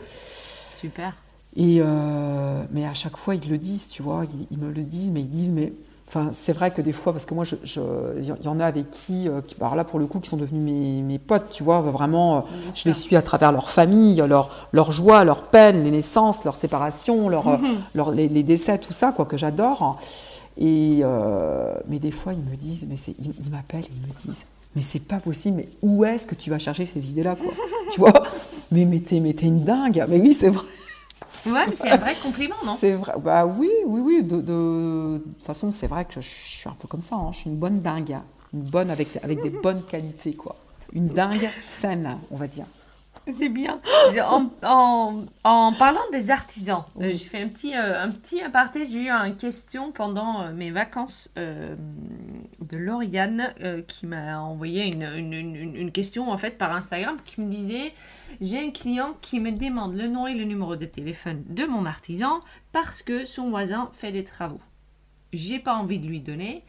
[0.75, 1.15] Super.
[1.55, 4.81] Et euh, mais à chaque fois, ils le disent, tu vois, ils, ils me le
[4.83, 5.71] disent, mais ils disent, mais
[6.07, 9.27] enfin, c'est vrai que des fois, parce que moi, il y en a avec qui,
[9.27, 11.81] euh, qui- alors là pour le coup, qui sont devenus mes, mes potes, tu vois,
[11.81, 12.41] vraiment, euh,
[12.75, 16.55] je les suis à travers leur famille, leur, leur joie, leur peine, les naissances, leur
[16.55, 17.59] séparation, leur,
[17.95, 19.99] leur- les, les décès, tout ça, quoi, que j'adore.
[20.57, 21.03] Et
[21.87, 24.43] mais des fois, ils me disent, mais ils, ils m'appellent et ils me disent,
[24.75, 27.51] mais c'est pas possible, mais où est-ce que tu vas chercher ces idées-là, quoi?
[27.91, 28.13] Tu vois?
[28.71, 30.03] Mais mais t'es, une dingue.
[30.09, 30.65] Mais oui, c'est vrai.
[31.45, 32.75] Ouais, mais c'est un vrai compliment, non?
[32.77, 33.13] C'est vrai.
[33.23, 34.23] Bah oui, oui, oui.
[34.23, 37.15] De, de, de toute façon, c'est vrai que je, suis un peu comme ça.
[37.15, 37.29] hein.
[37.31, 38.17] Je suis une bonne dingue.
[38.53, 40.55] Une bonne avec, avec des bonnes qualités, quoi.
[40.91, 42.65] Une dingue saine, on va dire.
[43.31, 43.79] C'est bien.
[44.63, 48.85] En, parlant des artisans, euh, j'ai fait un petit, euh, un petit aparté.
[48.85, 53.53] J'ai eu une question pendant euh, mes vacances de Lauriane
[53.87, 57.93] qui m'a envoyé une, une, question en fait par Instagram qui me disait
[58.41, 61.85] J'ai un client qui me demande le nom et le numéro de téléphone de mon
[61.85, 62.39] artisan
[62.71, 64.61] parce que son voisin fait des travaux.
[65.31, 66.63] J'ai pas envie de lui donner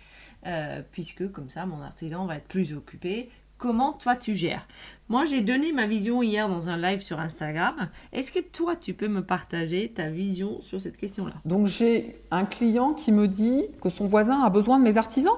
[0.92, 3.30] puisque comme ça mon artisan va être plus occupé.
[3.58, 4.66] Comment toi tu gères
[5.08, 7.88] Moi j'ai donné ma vision hier dans un live sur Instagram.
[8.12, 11.34] Est-ce que toi tu peux me partager ta vision sur cette question-là?
[11.44, 15.32] Donc j'ai un client qui me dit que son voisin a besoin de mes artisans.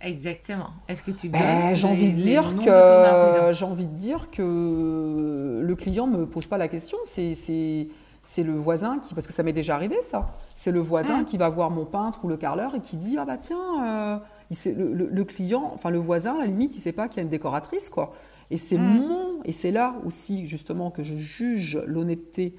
[0.00, 0.70] Exactement.
[0.88, 3.52] Est-ce que tu Ben, j'ai envie de dire que artisan?
[3.52, 6.98] j'ai envie de dire que le client me pose pas la question.
[7.04, 7.88] C'est c'est
[8.20, 10.26] c'est le voisin qui parce que ça m'est déjà arrivé ça.
[10.54, 11.24] C'est le voisin Mm.
[11.24, 14.18] qui va voir mon peintre ou le carreleur et qui dit ah bah tiens euh,
[14.52, 17.08] il sait- le, le- le client enfin le voisin à la limite il sait pas
[17.08, 18.12] qu'il y a une décoratrice quoi.
[18.52, 18.86] Et c'est Mm.
[18.98, 22.54] mon et c'est là aussi justement que je juge l'honnêteté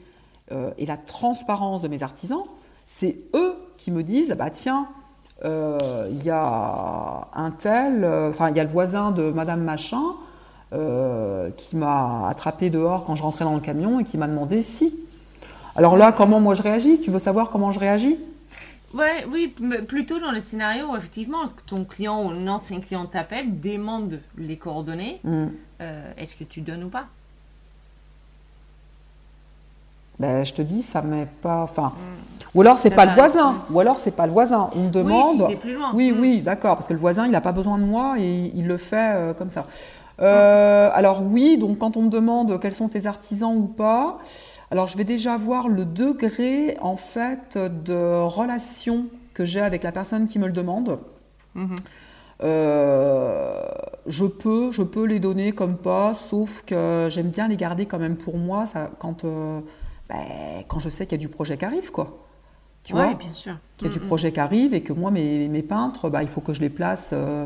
[0.52, 2.44] euh, et la transparence de mes artisans.
[2.88, 4.88] C'est eux qui me disent bah tiens
[5.46, 5.78] euh,
[6.12, 10.04] il y a un tel, euh, enfin il y a le voisin de Madame Machin
[11.56, 14.92] qui m'a attrapé dehors quand je rentrais dans le camion et qui m'a demandé si.
[15.76, 17.00] Alors là, comment moi je réagis?
[17.00, 18.18] Tu veux savoir comment je réagis?
[18.94, 23.06] Ouais, oui, mais plutôt dans le scénario où effectivement ton client ou un ancien client
[23.08, 25.20] t'appelle, demande les coordonnées.
[25.24, 25.48] Hmm.
[25.82, 27.06] euh, Est-ce que tu donnes ou pas?
[30.20, 31.64] Ben, je te dis, ça m'est pas.
[31.64, 31.92] Enfin,
[32.54, 34.70] ou alors c'est pas le voisin, ou alors c'est pas le voisin.
[34.76, 35.38] On me demande.
[35.42, 35.92] Oui, si plus loin.
[35.96, 36.20] Oui, Mm.
[36.20, 38.78] oui, d'accord, parce que le voisin, il n'a pas besoin de moi et il le
[38.78, 39.66] fait euh, comme ça.
[40.22, 44.20] Euh, alors oui, donc quand on me demande quels sont tes artisans ou pas,
[44.74, 49.06] Alors, je vais déjà voir le degré, en fait, de relation
[49.36, 50.98] que j'ai avec la personne qui me le demande.
[51.54, 51.76] Mhm.
[52.42, 53.62] Euh,
[54.08, 58.00] je peux, je peux les donner comme pas, sauf que j'aime bien les garder quand
[58.00, 59.60] même pour moi, ça, quand, euh,
[60.10, 62.18] ben, quand je sais qu'il y a du projet qui arrive, quoi.
[62.84, 63.54] Tu Ouais, vois bien sûr.
[63.78, 64.08] qu'il y a du Mhm.
[64.08, 66.72] projet qui arrive et que moi, mes, mes peintres, bah, il faut que je les
[66.72, 67.46] place euh,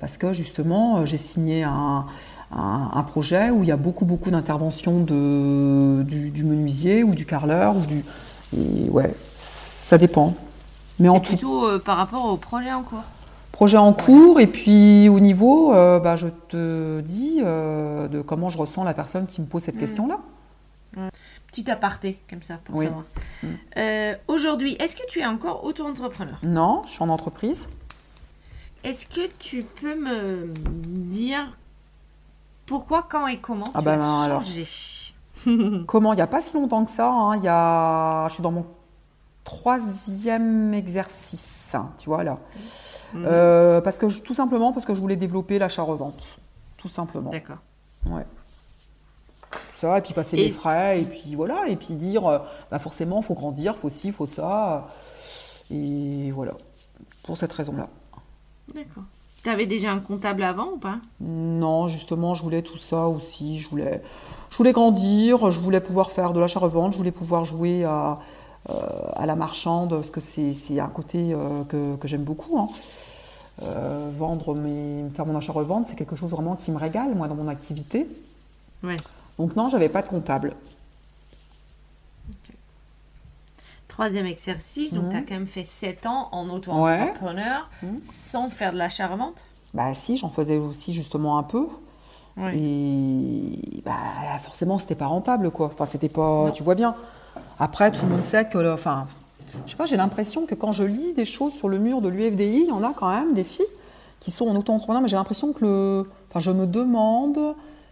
[0.00, 2.06] parce que justement, euh, j'ai signé un,
[2.52, 7.26] un- un projet où il y a beaucoup, beaucoup d'interventions du, du menuisier ou du
[7.26, 7.76] carreleur.
[7.76, 8.04] Ou du,
[8.56, 10.34] et ouais, ça dépend.
[10.98, 13.02] Mais en C'est tout plutôt euh, par rapport au projet en cours.
[13.52, 18.48] projet en cours et puis au niveau, euh, bah, je te dis euh, de comment
[18.48, 20.18] je ressens la personne qui me pose cette question-là.
[21.52, 22.86] Petit aparté, comme ça, pour Oui.
[22.86, 23.04] savoir.
[23.42, 23.46] Mm.
[23.76, 26.38] Euh, Aujourd'hui, est-ce que tu es encore auto-entrepreneur?
[26.44, 27.66] Non, je suis en entreprise.
[28.84, 30.46] Est-ce que tu peux me
[31.10, 31.56] dire
[32.66, 34.42] pourquoi, quand et comment Ah tu bah as non, alors.
[34.42, 34.66] changé?
[35.86, 36.12] Comment?
[36.12, 37.08] Il n'y a pas si longtemps que ça.
[37.10, 38.26] hein, il y a...
[38.28, 38.66] Je suis dans mon
[39.44, 42.38] troisième exercice, hein, tu vois là.
[43.14, 43.24] Mhm.
[43.26, 46.38] Euh, parce que je- tout simplement parce que je voulais développer l'achat-revente,
[46.76, 47.30] tout simplement.
[47.30, 47.56] D'accord.
[48.06, 48.24] Ouais.
[49.74, 52.38] Ça et puis passer Et- les frais et puis voilà et puis dire euh,
[52.70, 54.86] bah forcément faut grandir, faut ci, faut ça
[55.70, 56.52] et voilà
[57.24, 57.88] pour cette raison-là.
[58.74, 59.04] D'accord.
[59.42, 60.98] Tu avais déjà un comptable avant ou pas?
[61.20, 63.58] Non, justement, je voulais tout ça aussi.
[63.58, 64.02] Je voulais,
[64.50, 68.18] je voulais grandir, je voulais pouvoir faire de l'achat-revente, je voulais pouvoir jouer à,
[68.68, 68.74] euh,
[69.14, 72.58] à la marchande, parce que c'est un côté euh, que, que j'aime beaucoup.
[72.58, 72.68] hein.
[73.62, 77.34] Euh, vendre mes, faire mon achat-revente, c'est quelque chose vraiment qui me régale, moi, dans
[77.34, 78.06] mon activité.
[78.82, 78.96] Ouais.
[79.38, 80.54] Donc non, j'avais pas de comptable.
[84.00, 85.10] Troisième exercice, donc Mhm.
[85.10, 88.00] tu as quand même fait 7 ans en auto-entrepreneur Mhm.
[88.02, 91.66] sans faire de l'achat-revente Bah si, j'en faisais aussi justement un peu.
[92.38, 92.56] Ouais.
[92.56, 93.92] Et bah,
[94.42, 95.66] forcément, c'était pas rentable, quoi.
[95.66, 96.46] Enfin, c'était pas.
[96.46, 96.50] Non.
[96.50, 96.94] Tu vois bien.
[97.58, 98.56] Après, tout le monde sait que.
[98.56, 99.04] le- Enfin,
[99.66, 102.08] je sais pas, j'ai l'impression que quand je lis des choses sur le mur de
[102.08, 103.66] l'UFDI, il y en a quand même des filles
[104.20, 106.10] qui sont en auto-entrepreneur, mais j'ai l'impression que le.
[106.30, 107.38] Enfin, je me demande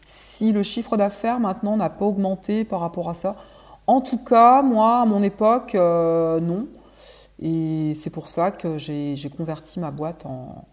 [0.06, 3.36] si le chiffre d'affaires maintenant n'a pas augmenté par rapport à ça.
[3.88, 6.68] En tout cas, moi, à mon époque, euh, non.
[7.42, 10.66] Et c'est pour ça que j'ai converti ma boîte en,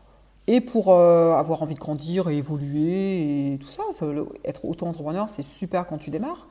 [0.48, 3.84] et pour euh, avoir envie de grandir et évoluer et tout ça.
[3.94, 6.48] ça, le- être auto-entrepreneur, c'est super quand tu démarres.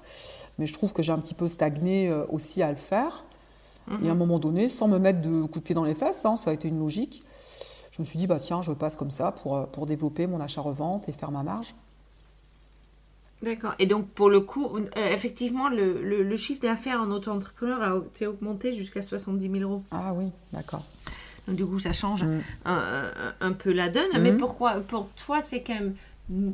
[0.59, 3.24] Mais je trouve que j'ai un petit peu stagné euh, aussi à le faire.
[4.03, 6.24] Et à un moment donné, sans me mettre de coup de pied dans les fesses,
[6.27, 7.24] hein, ça a été une logique.
[7.92, 11.09] Je me suis dit, bah tiens, je passe comme ça pour, pour développer mon achat-revente
[11.09, 11.74] et faire ma marge.
[13.44, 13.74] D'accord.
[13.78, 17.96] Et donc, pour le coup, euh, effectivement, le, le- le chiffre d'affaires en auto-entrepreneur a
[17.98, 19.83] été augmenté jusqu'à 70 000 euros.
[19.90, 20.83] Ah oui, d'accord.
[21.46, 22.40] Donc, du coup, ça change Mm.
[23.40, 24.18] un, peu la donne.
[24.20, 25.94] Mais pourquoi Pour toi, c'est quand même
[26.30, 26.50] mm,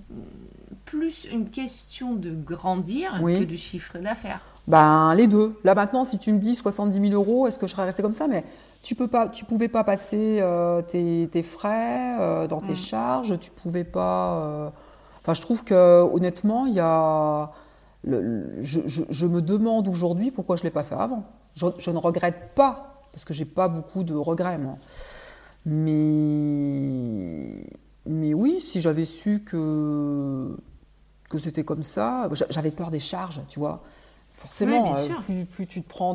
[0.85, 3.39] plus une question de grandir Oui.
[3.39, 4.41] que du chiffre d'affaires?
[4.67, 5.55] Ben, les deux.
[5.65, 8.13] Là maintenant, si tu me dis 70 000 euros, est-ce que je serais restée comme
[8.13, 8.27] ça?
[8.29, 8.45] Mais
[8.83, 12.77] tu peux pas, tu pouvais pas passer euh, tes, tes frais euh, dans tes Mm.
[12.77, 13.39] charges.
[13.41, 14.73] Tu pouvais pas.
[15.21, 17.51] Enfin, je trouve que honnêtement, il y a.
[18.05, 21.25] le- le- je, je- je me demande aujourd'hui pourquoi je l'ai pas fait avant.
[21.57, 24.77] Je, je ne regrette pas parce que j'ai pas beaucoup de regrets moi.
[25.67, 27.65] Mais
[28.07, 30.57] mais oui, si j'avais su que
[31.29, 33.83] que c'était comme ça, j'a- j'avais peur des charges, tu vois.
[34.37, 36.15] Forcément, euh, plus, plus tu te prends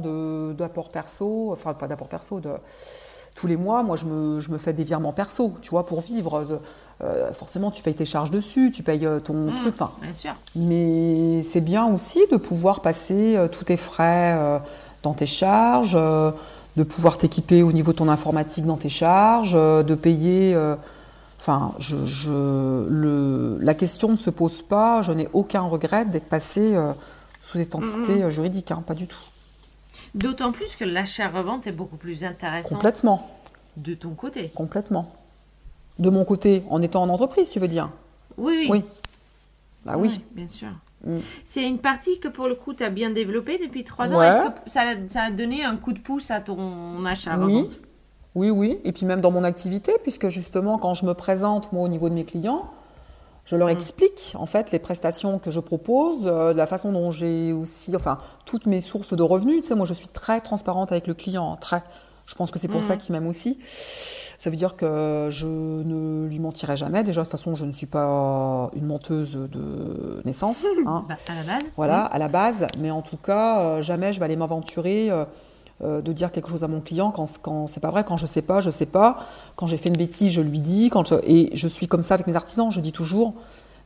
[0.53, 2.49] d'apport perso, enfin pas d'apport perso, de,
[3.35, 6.01] tous les mois, moi je me, je me fais des virements perso, tu vois, pour
[6.01, 6.43] vivre.
[6.43, 6.59] de-
[7.03, 9.53] euh, forcément, tu payes tes charges dessus, tu payes euh, ton Mm.
[9.55, 9.91] truc, enfin.
[10.01, 10.31] Bien sûr.
[10.55, 14.59] Mais c'est bien aussi de pouvoir passer euh, tous tes frais euh,
[15.03, 19.95] dans tes charges, de pouvoir t'équiper au niveau de ton informatique dans tes charges, de
[19.95, 20.57] payer.
[21.39, 25.03] Enfin, je, je- le- la question ne se pose pas.
[25.03, 26.75] Je n'ai aucun regret d'être passé
[27.45, 28.21] sous cette entité Mhm.
[28.23, 29.19] euh, juridique, hein, pas du tout.
[30.15, 33.29] D'autant plus que l'achat-revente est beaucoup plus intéressant Complètement,
[33.77, 34.49] de ton côté.
[34.55, 35.11] complètement.
[35.99, 37.89] De mon côté, en étant en entreprise, tu veux dire
[38.37, 38.67] Oui, oui.
[38.69, 38.83] Oui.
[39.85, 40.19] Bah oui.
[40.31, 40.69] bien sûr.
[41.05, 41.17] Mm.
[41.45, 44.17] C'est une partie que pour le coup, tu as bien développée depuis trois ans.
[44.19, 44.27] Ouais.
[44.27, 47.77] Est-ce que ça, a- ça a donné un coup de pouce à ton achat-revente Oui.
[48.35, 48.79] Oui, oui.
[48.83, 52.09] Et puis même dans mon activité, puisque justement, quand je me présente, moi, au niveau
[52.09, 52.65] de mes clients,
[53.45, 53.71] je leur Mm.
[53.71, 58.17] explique, en fait, les prestations que je propose, euh, la façon dont j'ai aussi, enfin,
[58.45, 59.61] toutes mes sources de revenus.
[59.61, 61.83] Tu sais, moi, je suis très transparente avec le client, très.
[62.25, 62.87] Je pense que c'est pour Mhm.
[62.87, 63.57] ça qu'il m'aime aussi.
[64.45, 67.03] Ça veut dire que je ne lui mentirai jamais.
[67.03, 70.63] Déjà, de toute façon, je ne suis pas une menteuse de naissance.
[70.85, 71.03] hein.
[71.09, 71.63] Bah, à la base.
[71.75, 72.67] Voilà, à la base.
[72.79, 75.25] Mais en tout cas, euh, jamais je vais aller m'aventurer euh,
[75.83, 78.03] euh, de dire quelque chose à mon client quand, quand c'est pas vrai.
[78.03, 79.17] Quand je sais pas, je sais pas.
[79.55, 80.91] Quand j'ai fait une bêtise, je lui dis.
[80.91, 82.69] Quand je- et je suis comme ça avec mes artisans.
[82.71, 83.33] Je dis toujours,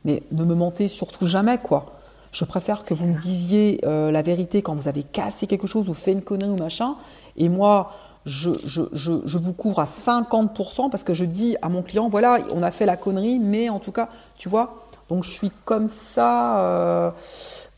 [0.04, 1.86] mais ne me mentez surtout jamais, quoi.
[2.32, 5.88] Je préfère que vous me disiez euh, la vérité quand vous avez cassé quelque chose
[5.88, 6.96] ou fait une connerie ou machin.
[7.38, 7.92] Et moi,
[8.26, 12.08] je, je, je, je vous couvre à 50% parce que je dis à mon client,
[12.08, 15.50] voilà, on a fait la connerie, mais en tout cas, tu vois, donc je suis
[15.64, 16.60] comme ça.
[16.60, 17.10] Euh,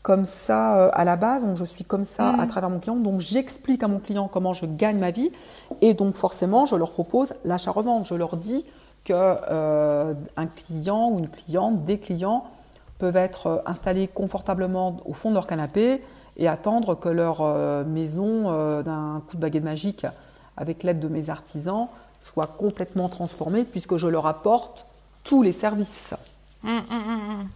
[0.03, 2.97] comme ça euh, à la base, donc je suis comme ça à travers mon client,
[2.97, 5.31] donc j'explique à mon client comment je gagne ma vie,
[5.79, 8.05] et donc forcément je leur propose l'achat-revente.
[8.05, 8.65] Je leur dis
[9.05, 12.43] que euh, un client ou une cliente, des clients
[12.99, 16.01] peuvent être euh, installés confortablement au fond de leur canapé
[16.35, 17.43] et attendre que leur
[17.85, 20.07] maison, d'un coup de baguette magique,
[20.57, 21.87] avec l'aide de mes artisans,
[22.21, 24.85] soit complètement transformée puisque je leur apporte
[25.23, 26.13] tous les services.
[26.63, 27.47] Hum, hum, hum,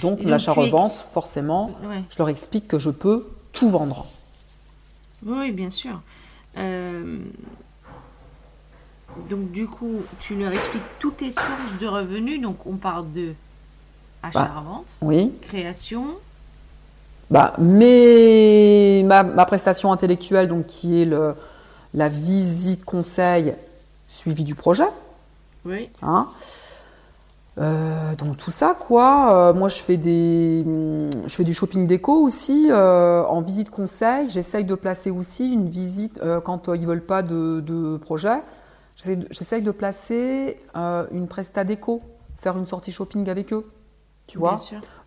[0.00, 1.70] donc l'achat-revente, forcément,
[2.10, 4.06] je leur explique que je peux tout vendre.
[5.24, 6.00] Oui, bien sûr.
[9.28, 12.40] Donc du coup, tu leur expliques toutes tes sources de revenus.
[12.40, 13.34] Donc on parle de
[14.22, 15.32] achat-revente, bah, oui.
[15.42, 16.06] création.
[17.30, 21.34] Bah, mais ma, prestation intellectuelle, donc qui est le,
[21.94, 23.54] la visite conseil
[24.08, 24.88] suivi du projet.
[25.64, 25.90] Oui.
[26.02, 26.28] Hein
[27.58, 29.34] euh, donc tout ça quoi.
[29.50, 30.64] Euh, moi je fais des,
[31.26, 34.28] je fais du shopping déco aussi euh, en visite conseil.
[34.28, 38.40] J'essaye de placer aussi une visite quand ils veulent pas de, de projet.
[38.96, 42.02] J'essaye de placer une presta déco,
[42.38, 43.66] faire une sortie shopping avec eux.
[44.30, 44.58] Tu vois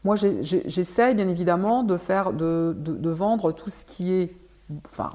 [0.04, 4.36] Moi, j'essaye bien évidemment de faire, de, de, vendre tout ce qui est,
[4.86, 5.10] enfin,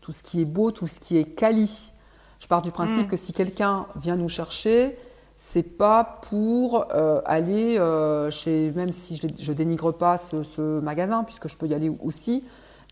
[0.00, 1.92] tout ce qui est beau, tout ce qui est quali.
[2.40, 3.10] Je pars du principe mm.
[3.10, 4.96] que si quelqu'un vient nous chercher,
[5.42, 10.80] c'est pas pour euh, aller euh, chez, même si je, je dénigre pas ce, ce,
[10.80, 12.44] magasin, puisque je peux y aller aussi,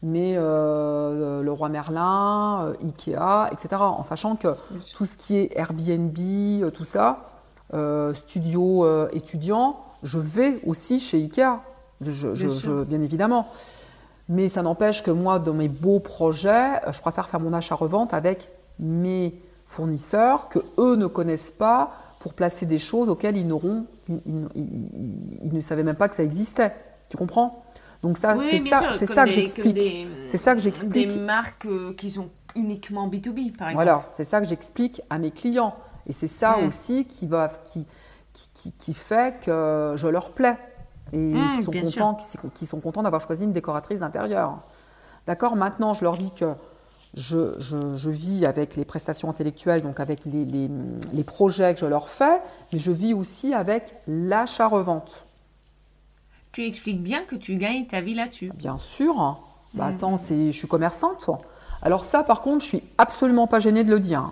[0.03, 3.83] mais euh, le roi Merlin, Ikea, etc.
[3.83, 4.49] En sachant que
[4.95, 7.29] tout ce qui est Airbnb, tout ça,
[8.15, 11.61] studio étudiant, je vais aussi chez Ikea,
[12.01, 13.47] bien, évidemment.
[14.29, 18.49] Mais ça n'empêche que moi, dans mes beaux projets, je préfère faire mon achat-revente avec
[18.79, 19.35] mes
[19.69, 25.61] fournisseurs que eux ne connaissent pas pour placer des choses auxquelles ils n'auront, ils ne
[25.61, 26.75] savaient même pas que ça existait.
[27.09, 27.65] Tu comprends?
[28.03, 30.09] Donc ça, c'est ça, c'est ça, que j'explique.
[30.27, 31.09] C'est ça que j'explique.
[31.09, 33.75] Des marques euh, qui sont uniquement B2B, par exemple.
[33.75, 35.75] Voilà, c'est ça que j'explique à mes clients.
[36.07, 36.67] Et c'est ça hmm.
[36.67, 37.87] aussi qui, va, qui,
[38.55, 40.57] qui, qui, fait que je leur plais.
[41.13, 42.19] Et qui, sont contents,
[42.55, 44.59] qui, sont contents d'avoir choisi une décoratrice d'intérieur.
[45.27, 46.53] D'accord Maintenant, je leur dis que
[47.15, 50.71] je, je, je, vis avec les prestations intellectuelles, donc avec les, les,
[51.13, 52.41] les projets que je leur fais,
[52.73, 55.25] mais je vis aussi avec l'achat-revente
[56.59, 58.51] tu expliques bien que tu gagnes ta vie là-dessus.
[58.57, 59.39] Bien sûr.
[59.75, 59.89] Bah mm.
[59.89, 61.31] attends, je suis commerçante.
[61.83, 64.31] Alors ça, par contre, je suis absolument pas gênée de le dire.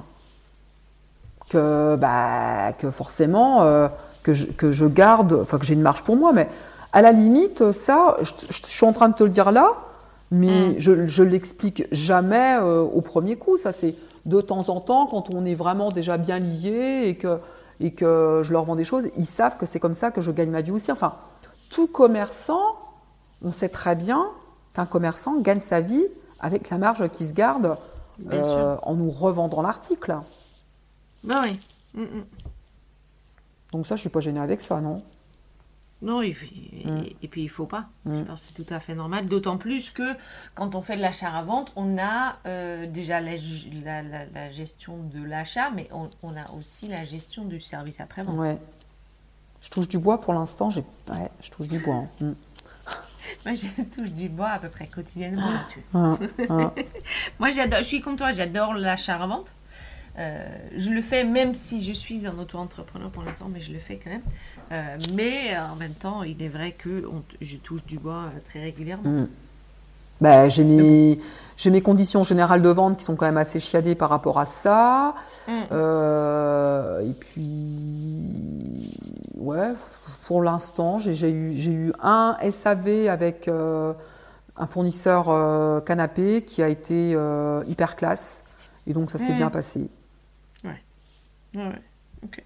[1.51, 3.87] Que, bah, que forcément, euh,
[4.25, 6.49] que, je, que, je, garde, enfin que j'ai une marge pour moi, mais
[6.93, 8.33] à la limite, ça, je,
[8.65, 9.75] suis en train de te le dire là,
[10.31, 10.75] mais mm.
[10.79, 13.57] je, ne l'explique jamais euh, au premier coup.
[13.57, 13.95] Ça, c'est
[14.25, 17.39] de temps en temps, quand on est vraiment déjà bien lié et que,
[17.81, 20.31] et que je leur vends des choses, ils savent que c'est comme ça que je
[20.31, 20.91] gagne ma vie aussi.
[20.91, 21.15] Enfin,
[21.71, 22.77] tout commerçant,
[23.45, 24.27] on sait très bien
[24.75, 26.07] qu'un commerçant gagne sa vie
[26.41, 27.77] avec la marge qui se garde
[28.33, 30.19] euh, en nous revendant l'article.
[31.25, 31.53] Ben oui.
[31.95, 32.25] Mm, mm.
[33.73, 35.03] Donc ça, je suis pas gênée avec ça, non?
[36.03, 36.37] Non, et,
[36.85, 37.05] mm.
[37.23, 37.87] et, puis il faut pas.
[38.05, 39.27] Je pense c'est tout à fait normal.
[39.27, 40.15] D'autant plus que
[40.55, 43.37] quand on fait de l'achat à vente, on a euh, déjà la,
[44.51, 48.37] gestion de l'achat, mais on, on, a aussi la gestion du service après-vente.
[48.37, 48.59] Ouais.
[49.63, 50.85] Je touche du bois pour l'instant, j'ai...
[51.09, 52.05] Ouais, je touche du bois.
[52.05, 52.09] Hein.
[52.21, 52.33] Mm.
[53.45, 55.83] Moi, je touche du bois à peu près quotidiennement là-dessus.
[57.39, 59.55] Moi, j'adore, je suis comme toi, j'adore l'achat-revente.
[60.19, 63.79] Euh, je le fais même si je suis un auto-entrepreneur pour l'instant, mais je le
[63.79, 64.23] fais quand même.
[64.73, 67.05] Euh, mais en même temps, il est vrai que
[67.41, 69.27] je touche du bois euh, très régulièrement.
[70.21, 71.21] Bah, j'ai mis...
[71.57, 74.45] J'ai mes conditions générales de vente qui sont quand même assez chiadées par rapport à
[74.45, 75.15] ça.
[75.49, 75.53] Mm.
[75.73, 78.93] Euh, et puis,
[79.39, 79.73] ouais,
[80.27, 83.95] pour l'instant, j'ai eu, eu, un SAV avec euh,
[84.57, 87.17] un fournisseur euh, canapé qui a été
[87.67, 88.45] hyper classe.
[88.87, 89.37] Et donc, ça s'est mm.
[89.37, 89.89] bien passé.
[91.57, 91.83] Ouais.
[92.23, 92.43] Ok.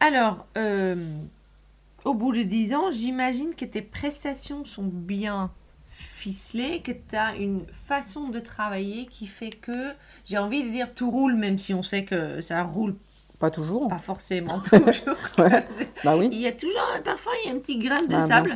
[0.00, 0.46] Alors,
[2.04, 5.50] au bout de 10 ans, j'imagine que tes prestations sont bien
[5.90, 9.92] ficelé, que tu as une façon de travailler qui fait que,
[10.26, 12.96] j'ai envie de dire tout roule, même si on sait que ça roule
[13.38, 13.88] pas toujours.
[13.88, 15.16] Pas forcément toujours.
[16.04, 16.28] bah oui.
[16.32, 18.50] Il y a toujours, parfois, il y a un petit grain de bah, sable.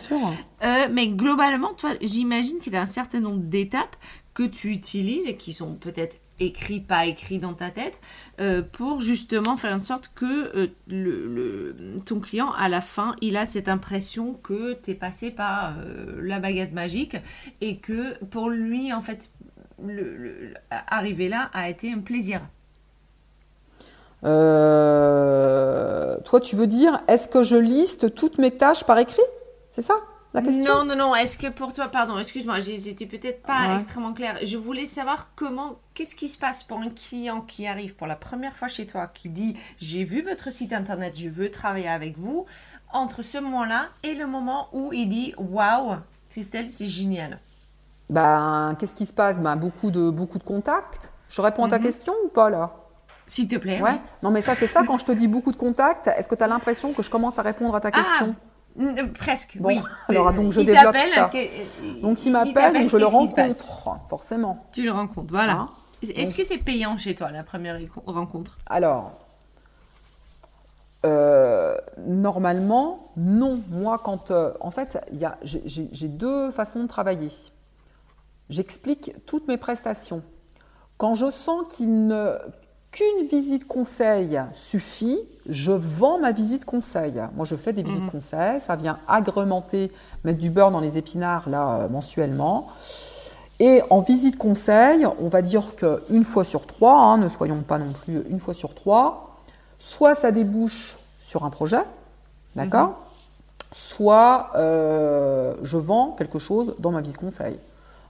[0.62, 3.96] Euh, mais globalement, toi, j'imagine qu'il y a un certain nombre d'étapes
[4.34, 8.00] que tu utilises et qui sont peut-être écrit, pas écrit dans ta tête,
[8.40, 11.74] euh, pour justement faire en sorte que euh,
[12.04, 16.20] ton client, à la fin, il a cette impression que tu es passé par euh,
[16.22, 17.16] la baguette magique
[17.60, 19.30] et que pour lui, en fait,
[20.70, 22.40] arriver là a été un plaisir.
[24.22, 24.30] toi,
[26.40, 29.22] tu veux dire, est-ce que je liste toutes mes tâches par écrit?
[29.70, 29.94] C'est ça?
[30.40, 31.14] Non, non, non.
[31.14, 34.38] Est-ce que pour toi, pardon, excuse-moi, j'étais peut-être pas extrêmement claire.
[34.42, 38.16] Je voulais savoir comment, qu'est-ce qui se passe pour un client qui arrive pour la
[38.16, 42.18] première fois chez toi, qui dit j'ai vu votre site internet, je veux travailler avec
[42.18, 42.46] vous,
[42.92, 45.96] entre ce moment-là et le moment où il dit waouh,
[46.30, 47.38] Christelle, c'est génial.
[48.10, 49.40] Ben, qu'est-ce qui se passe?
[49.40, 51.10] Ben, beaucoup de beaucoup de contacts.
[51.28, 51.84] Je réponds à ta mhm.
[51.84, 52.72] question ou pas là
[53.26, 53.82] S'il te plaît.
[53.82, 54.00] Ouais.
[54.22, 56.06] Non, mais ça, c'est ça quand je te dis beaucoup de contacts.
[56.06, 58.26] Est-ce que tu as l'impression que je commence à répondre à ta ah,
[58.78, 59.80] question Presque, oui.
[60.08, 61.30] Alors, donc je il développe ça.
[62.02, 63.54] Donc il m'appelle, donc je le rencontre,
[64.08, 64.66] forcément.
[64.72, 65.52] Tu le rencontres, voilà.
[65.52, 65.70] Hein
[66.02, 68.56] Est-ce que c'est payant chez toi, la première rencontre?
[68.66, 69.12] Alors,
[71.06, 71.76] euh,
[72.06, 73.60] normalement, non.
[73.70, 74.30] Moi, quand...
[74.30, 74.98] Euh, en fait,
[75.42, 77.28] j'ai deux façons de travailler.
[78.50, 80.22] J'explique toutes mes prestations.
[80.96, 82.36] Quand je sens qu'il ne
[82.98, 87.22] qu'une visite conseil suffit, je vends ma visite conseil.
[87.36, 88.10] Moi, je fais des visites mhm.
[88.10, 89.92] conseils, ça vient agrémenter,
[90.24, 92.68] mettre du beurre dans les épinards là euh, mensuellement.
[93.60, 97.78] Et en visite conseil, on va dire qu'une fois sur trois, hein, ne soyons pas
[97.78, 99.36] non plus une fois sur trois,
[99.78, 101.82] soit ça débouche sur un projet,
[102.56, 102.94] d'accord mhm.
[103.70, 107.54] Soit euh, je vends quelque chose dans ma visite conseil.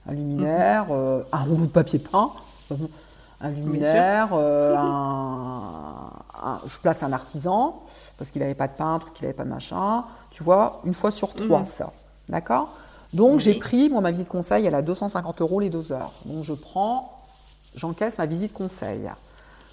[0.07, 0.91] Un luminaire, mhm.
[0.93, 2.31] euh, un rouleau de papier peint
[3.41, 4.75] un luminaire, euh,
[6.67, 7.81] je place un artisan
[8.17, 10.03] parce qu'il n'avait pas de peintre, qu'il n'avait pas de machin.
[10.31, 11.65] Tu vois, une fois sur trois, mhm.
[11.65, 11.91] ça.
[12.27, 12.69] D'accord?
[13.13, 16.11] Donc j'ai pris, moi, ma visite conseil, elle a 250 euros les deux heures.
[16.25, 17.17] Donc je prends,
[17.75, 19.09] j'encaisse ma visite conseil.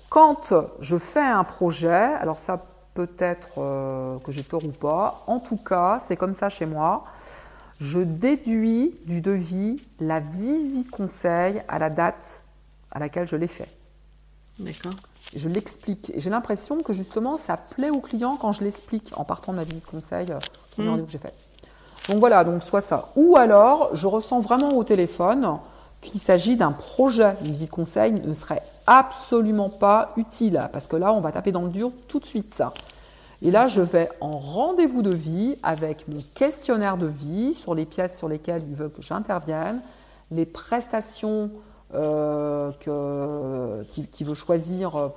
[0.09, 2.65] Quand je fais un projet, alors ça
[2.95, 6.67] peut être euh, que j'ai tort ou pas, en tout cas, c'est comme ça chez
[6.67, 7.05] moi.
[7.79, 12.41] Je déduis du devis la visite conseil à la date
[12.97, 13.69] à laquelle je l'ai fait.
[14.59, 14.95] D'accord.
[15.37, 16.11] Je l'explique.
[16.15, 19.59] Et j'ai l'impression que justement, ça plaît au client quand je l'explique en partant de
[19.59, 20.39] ma visite conseil, euh,
[20.83, 21.05] mmh.
[21.05, 21.35] que j'ai fait.
[22.09, 23.11] Donc voilà, donc soit ça.
[23.17, 25.59] Ou alors, je ressens vraiment au téléphone
[26.01, 27.35] qu'il s'agit d'un projet.
[27.43, 31.63] Une visite conseil ne serait absolument pas utile parce que là, on va taper dans
[31.63, 32.63] le dur tout de suite.
[33.43, 37.85] Et là, je vais en rendez-vous de vie avec mon questionnaire de vie sur les
[37.85, 39.83] pièces sur lesquelles il veut que j'intervienne,
[40.31, 41.51] les prestations
[41.95, 42.73] euh,
[43.89, 45.09] qui, veut choisir euh,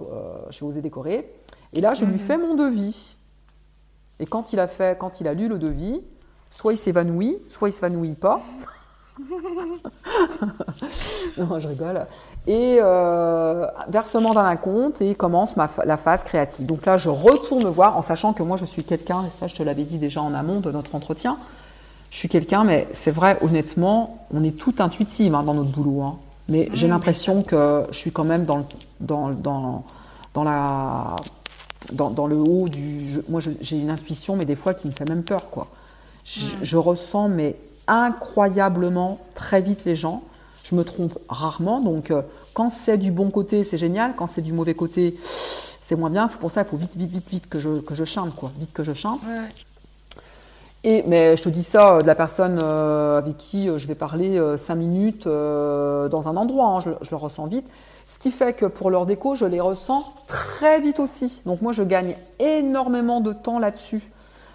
[0.52, 1.28] chez Oser Décorer.
[1.74, 2.20] Et là, je lui mhm.
[2.20, 3.16] fais mon devis.
[4.20, 6.02] Et quand il a fait, quand il a lu le devis,
[6.52, 8.42] soit il s'évanouit, soit il s'évanouit pas.
[11.38, 12.06] non, je rigole.
[12.48, 16.66] Et euh, versement d'un compte et commence ma, la phase créative.
[16.66, 19.56] Donc là, je retourne voir en sachant que moi, je suis quelqu'un, et ça, je
[19.56, 21.38] te l'avais dit déjà en amont de notre entretien.
[22.12, 26.02] Je suis quelqu'un, mais c'est vrai, honnêtement, on est tout intuitive hein, dans notre boulot.
[26.04, 26.18] Hein.
[26.50, 28.66] Mais j'ai l'impression que je suis quand même dans,
[29.00, 29.84] dans, dans,
[30.34, 31.16] dans la,
[31.94, 33.22] dans, dans, le haut du.
[33.30, 35.68] moi, j'ai une intuition, mais des fois qui me fait même peur, quoi.
[36.62, 37.56] Je, ressens, mais
[37.88, 40.24] incroyablement très vite les gens.
[40.64, 42.22] Je me trompe rarement, donc euh,
[42.54, 44.14] quand c'est du bon côté, c'est génial.
[44.16, 45.16] Quand c'est du mauvais côté,
[45.82, 46.28] c'est moins bien.
[46.28, 48.52] Pour ça, il faut vite, vite, vite, vite que je, que je chante, quoi.
[48.60, 49.22] Vite que je chante.
[50.84, 53.88] Et, mais je te dis ça euh, de la personne euh, avec qui euh, je
[53.88, 57.68] vais parler cinq minutes dans un endroit, hein, je, le ressens vite.
[58.08, 61.42] Ce qui fait que pour leur déco, je les ressens très vite aussi.
[61.46, 64.02] Donc moi, je gagne énormément de temps là-dessus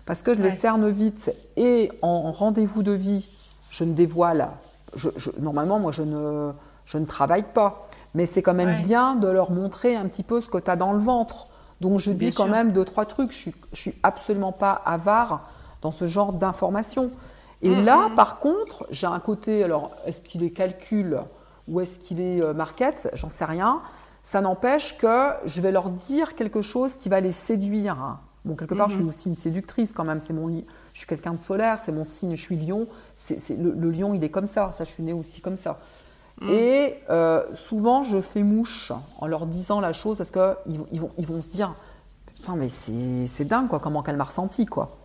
[0.07, 3.29] parce que je les cerne vite et en rendez-vous de vie,
[3.71, 4.49] je ne dévoile.
[4.97, 5.09] Je,
[5.39, 6.51] normalement, moi, je ne,
[6.85, 7.87] je ne travaille pas.
[8.15, 10.77] Mais c'est quand même bien de leur montrer un petit peu ce que tu as
[10.77, 11.47] dans le ventre.
[11.81, 13.33] Donc je dis quand même deux, trois trucs.
[13.33, 15.47] Je ne suis absolument pas avare
[15.85, 17.11] dans ce genre d'informations.
[17.63, 18.15] Et mm, là, mm.
[18.17, 21.21] par contre, j'ai un côté, alors est-ce qu'il est calcul
[21.69, 23.11] ou est-ce qu'il est euh, market?
[23.13, 23.81] J'en sais rien.
[24.25, 28.17] Ça n'empêche que je vais leur dire quelque chose qui va les séduire.
[28.47, 29.09] Bon, quelque part, je suis mm-hmm.
[29.09, 30.23] aussi une séductrice quand même.
[30.23, 32.87] C'est mon, je suis quelqu'un de solaire, c'est mon signe, je suis lion.
[33.15, 34.73] C'est, le, lion, il est comme ça.
[34.73, 35.79] Ça, je suis née aussi comme ça.
[36.41, 36.49] Mm.
[36.51, 41.11] Et euh, souvent, je fais mouche en leur disant la chose parce qu'ils ils vont,
[41.19, 41.75] ils vont se dire
[42.35, 44.97] Putain, mais c'est, c'est dingue, quoi, comment qu'elle m'a ressenti, quoi.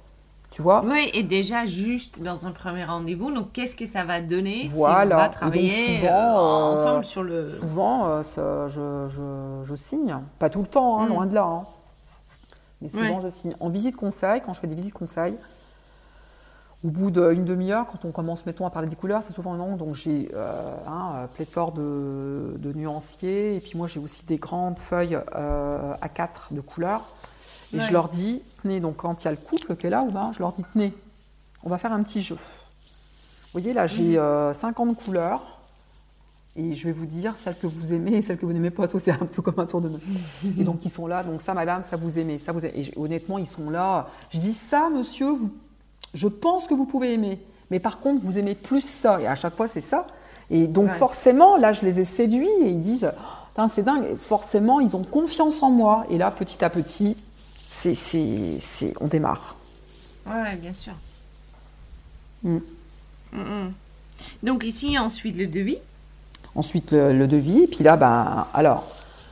[0.52, 0.84] Tu vois?
[0.84, 5.06] Oui, et déjà juste dans un premier rendez-vous, donc qu'est-ce que ça va donner voilà.
[5.06, 7.50] si on va travailler euh, euh, ensemble sur le...
[7.60, 11.10] Souvent, euh, je, je, je, signe, pas tout le temps, hein, mm.
[11.10, 11.44] loin de là.
[11.44, 11.66] Hein.
[12.82, 13.56] Mais souvent, je signe.
[13.60, 15.36] En visite conseil, quand je fais des visites conseils,
[16.84, 19.76] Au bout d'une demi-heure, quand on commence, mettons, à parler des couleurs, c'est souvent long,
[19.76, 25.20] donc j'ai euh, un pléthore de, nuanciers, et puis moi j'ai aussi des grandes feuilles
[25.32, 27.06] à 4 de couleurs.
[27.74, 30.02] Et je leur dis, tenez, donc quand il y a le couple qui est là,
[30.02, 30.94] ou ben, je leur dis, tenez,
[31.64, 32.36] on va faire un petit jeu.
[32.36, 34.96] Vous voyez, là, j'ai 50 mmh.
[34.96, 35.56] couleurs.
[36.56, 38.86] Et je vais vous dire celles que vous aimez et celles que vous n'aimez pas.
[38.98, 40.00] C'est un peu comme un tour de main.
[40.60, 41.24] Et donc, ils sont là.
[41.24, 42.38] Donc, ça, madame, ça vous aimez.
[42.40, 44.08] Ça vous Et honnêtement, ils sont là.
[44.32, 45.52] Je dis ça, monsieur, vous...
[46.14, 47.40] je pense que vous pouvez aimer.
[47.72, 49.22] Mais par contre, vous aimez plus ça.
[49.22, 50.08] Et à chaque fois, c'est ça.
[50.50, 53.10] Et donc, forcément, là, je les ai séduits et ils disent
[53.68, 54.16] c'est dingue.
[54.16, 56.06] forcément, ils ont confiance en moi.
[56.10, 57.18] Et là, petit à petit,
[57.72, 59.56] c'est, c'est, on démarre.
[60.26, 60.94] Ouais, bien sûr.
[62.44, 62.58] Mm.
[63.32, 63.74] Mm, mm.
[64.44, 65.78] Donc, ici, ensuite, le devis
[66.56, 67.68] ensuite le, devis.
[67.68, 68.86] Puis là, ben, alors,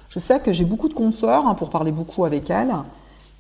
[0.10, 2.74] je sais que j'ai beaucoup de consoeurs, hein, pour parler beaucoup avec elles,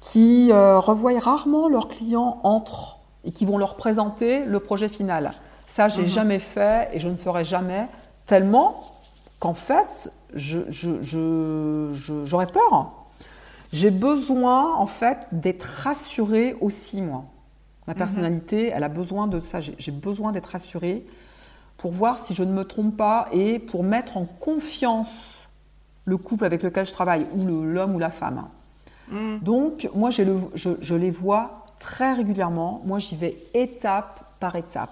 [0.02, 5.34] qui euh, revoient rarement leurs clients entre et qui vont leur présenter le projet final.
[5.66, 6.14] Ça, j'ai n'ai mhm.
[6.14, 7.88] jamais fait et je ne ferai jamais,
[8.26, 8.84] tellement
[9.40, 12.97] qu'en fait, j'aurais je, peur.
[13.74, 17.26] J'ai besoin, en fait, d'être rassurée aussi, moi.
[17.88, 17.98] Ma mhm.
[17.98, 19.60] personnalité, elle a besoin de ça.
[19.62, 21.06] J'ai besoin d'être rassurée
[21.78, 25.44] pour voir si je ne me trompe pas et pour mettre en confiance
[26.06, 28.46] le couple avec lequel je travaille, ou l'homme ou la femme.
[29.10, 29.40] Mm.
[29.42, 32.82] Donc, moi, le, je, les vois très régulièrement.
[32.86, 34.90] Moi, j'y vais étape par étape.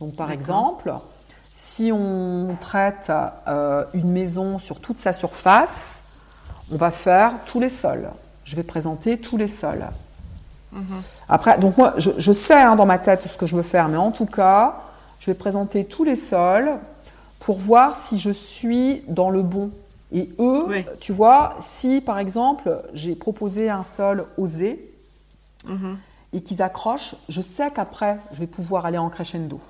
[0.00, 0.94] Donc, par exemple,
[1.52, 3.12] si on traite
[3.46, 6.01] euh, une maison sur toute sa surface,
[6.72, 8.10] on va faire tous les sols.
[8.44, 9.86] Je vais présenter tous les sols.
[11.28, 13.98] Après, donc moi, je, sais hein, dans ma tête ce que je veux faire, mais
[13.98, 14.80] en tout cas,
[15.20, 16.70] je vais présenter tous les sols
[17.40, 19.70] pour voir si je suis dans le bon.
[20.12, 20.66] Et eux,
[21.00, 24.90] tu vois, si par exemple j'ai proposé un sol osé
[25.66, 25.96] mhm.
[26.32, 29.60] et qu'ils accrochent, je sais qu'après je vais pouvoir aller en crescendo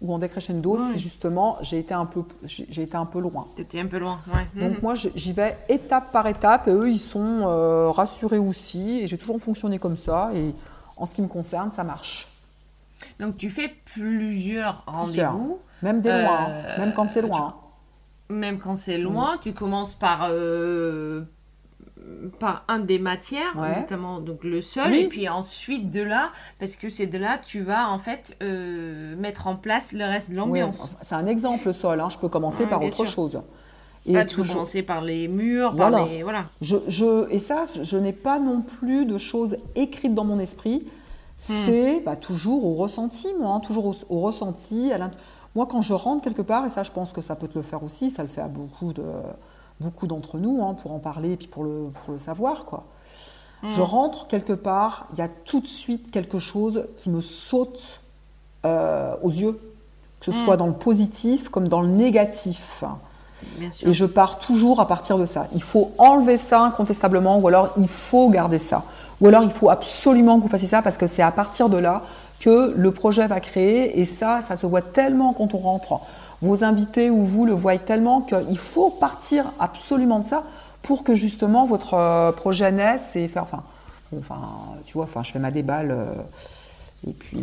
[0.00, 3.46] ou en décrescendo si justement j'ai été un peu j'ai été un peu loin.
[3.54, 4.46] T'étais un peu loin, ouais.
[4.60, 4.82] Donc mhm.
[4.82, 9.18] moi j'y vais étape par étape et eux ils sont euh, rassurés aussi et j'ai
[9.18, 10.54] toujours fonctionné comme ça et
[10.96, 12.26] en ce qui me concerne ça marche.
[13.18, 15.58] Donc tu fais plusieurs rendez-vous.
[15.82, 16.48] Même des loin,
[16.78, 17.56] même quand c'est loin.
[18.28, 21.24] même quand c'est loin, tu commences par euh,
[22.38, 26.90] par un des matières, notamment donc le sol, et puis ensuite de là, parce que
[26.90, 30.88] c'est de là tu vas en fait euh, mettre en place le reste de l'ambiance.
[31.02, 32.08] c'est un exemple le sol, hein.
[32.10, 33.40] je peux commencer par autre chose.
[34.06, 35.98] Et tu peux commencer par les murs, voilà.
[35.98, 36.22] par les...
[36.22, 36.44] Voilà.
[36.62, 40.86] Je, je, et ça, je n'ai pas non plus de choses écrites dans mon esprit.
[41.48, 41.54] Hmm.
[41.64, 44.90] c'est bah, toujours au ressenti, moi, hein, toujours au, ressenti.
[45.54, 47.62] moi, quand je rentre quelque part, et ça, je pense que ça peut te le
[47.62, 49.04] faire aussi, ça le fait à beaucoup de
[49.80, 52.84] beaucoup d'entre nous, hein, pour en parler et puis pour le, pour le savoir, quoi.
[53.62, 53.70] Hmm.
[53.70, 58.00] Je rentre quelque part, il y a tout de suite quelque chose qui me saute
[58.64, 59.58] euh, aux yeux,
[60.20, 60.44] que ce hmm.
[60.44, 62.84] soit dans le positif comme dans le négatif.
[63.82, 65.46] Et je pars toujours à partir de ça.
[65.54, 68.84] Il faut enlever ça incontestablement, ou alors il faut garder ça.
[69.20, 71.76] Ou alors il faut absolument que vous fassiez ça parce que c'est à partir de
[71.76, 72.02] là
[72.38, 76.00] que le projet va créer et ça, ça se voit tellement quand on rentre.
[76.42, 80.42] Vos invités ou vous le voyez tellement qu'il faut partir absolument de ça
[80.82, 83.62] pour que justement votre euh, projet naisse et faire, enfin,
[84.18, 84.40] enfin
[84.86, 86.14] tu vois, enfin, je fais ma déballe euh,
[87.06, 87.38] et puis,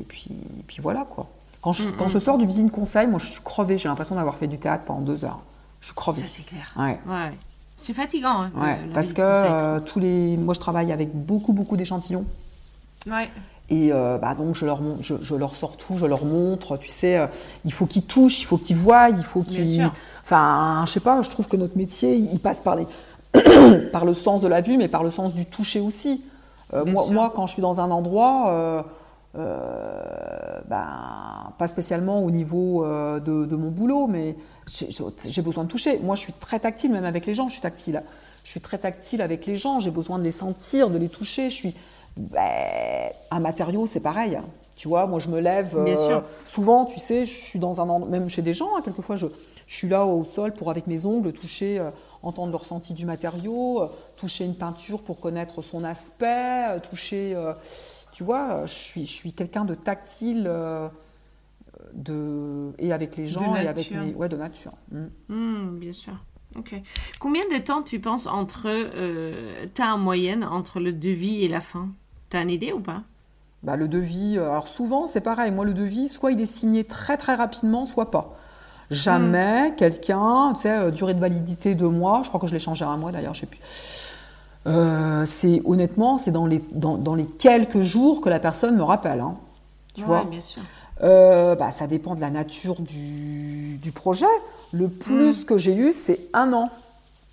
[0.00, 1.26] et puis, et puis voilà quoi.
[1.60, 4.36] Quand je, quand je sors du visite conseil, moi je suis crevée, j'ai l'impression d'avoir
[4.36, 5.40] fait du théâtre pendant deux heures.
[5.80, 6.22] Je suis crevée.
[6.22, 6.72] Ça c'est clair.
[6.76, 6.98] Ouais.
[7.06, 7.32] ouais.
[7.76, 8.42] C'est fatigant.
[8.42, 12.24] Hein, ouais, parce que euh, tous les, moi je travaille avec beaucoup beaucoup d'échantillons.
[13.06, 13.28] Ouais.
[13.70, 16.88] Et euh, bah donc je leur, je, je, leur sors tout, je leur montre, tu
[16.88, 17.26] sais, euh,
[17.66, 19.90] il faut qu'ils touchent, il faut qu'ils voient, il faut qu'ils...
[20.24, 22.86] Enfin, je sais pas, je trouve que notre métier, il passe par, les
[23.92, 26.22] par le sens de la vue, mais par le sens du toucher aussi.
[26.86, 28.84] moi, moi, quand je suis dans un endroit,
[29.36, 35.98] euh, ben, pas spécialement au niveau euh, de, mon boulot, mais j'ai besoin de toucher.
[36.00, 38.02] Moi, je suis très tactile, même avec les gens, je suis tactile.
[38.44, 41.50] Je suis très tactile avec les gens, j'ai besoin de les sentir, de les toucher.
[41.50, 41.74] Je suis.
[42.18, 44.38] Ben, un matériau, c'est pareil.
[44.76, 45.76] Tu vois, moi, je me lève.
[45.76, 49.26] Euh, souvent, tu sais, je suis dans un même chez des gens, hein, quelquefois, je,
[49.66, 51.82] je, suis là au sol pour, avec mes ongles, toucher,
[52.22, 53.82] entendre le ressenti du matériau,
[54.16, 57.36] toucher une peinture pour connaître son aspect, toucher
[58.18, 60.88] tu vois, je suis, je suis quelqu'un de tactile euh,
[61.92, 64.72] de, et avec les gens et avec mes, ouais, de nature.
[64.90, 65.06] Mm.
[65.28, 66.14] Mm, bien sûr.
[66.56, 66.74] Ok.
[67.20, 71.48] Combien de temps tu penses entre, euh, tu as en moyenne entre le devis et
[71.48, 71.90] la fin?
[72.30, 73.02] Tu as une idée ou pas?
[73.62, 75.50] Bah, Le devis, euh, alors souvent c'est pareil.
[75.50, 78.36] Moi, le devis, soit il est signé très très rapidement, soit pas.
[78.90, 79.76] Jamais mm.
[79.76, 82.88] quelqu'un, tu sais, durée de validité deux mois, je crois que je l'ai changé à
[82.88, 83.60] un mois d'ailleurs, je sais plus.
[84.66, 89.20] Euh, c'est honnêtement, c'est dans les, dans, les quelques jours que la personne me rappelle.
[89.20, 89.36] Hein.
[89.94, 90.24] Tu Ouais, vois?
[90.24, 90.62] bien sûr.
[91.02, 94.26] Euh, bah, Ça dépend de la nature du, du projet.
[94.72, 96.70] Le plus que j'ai eu, c'est un an.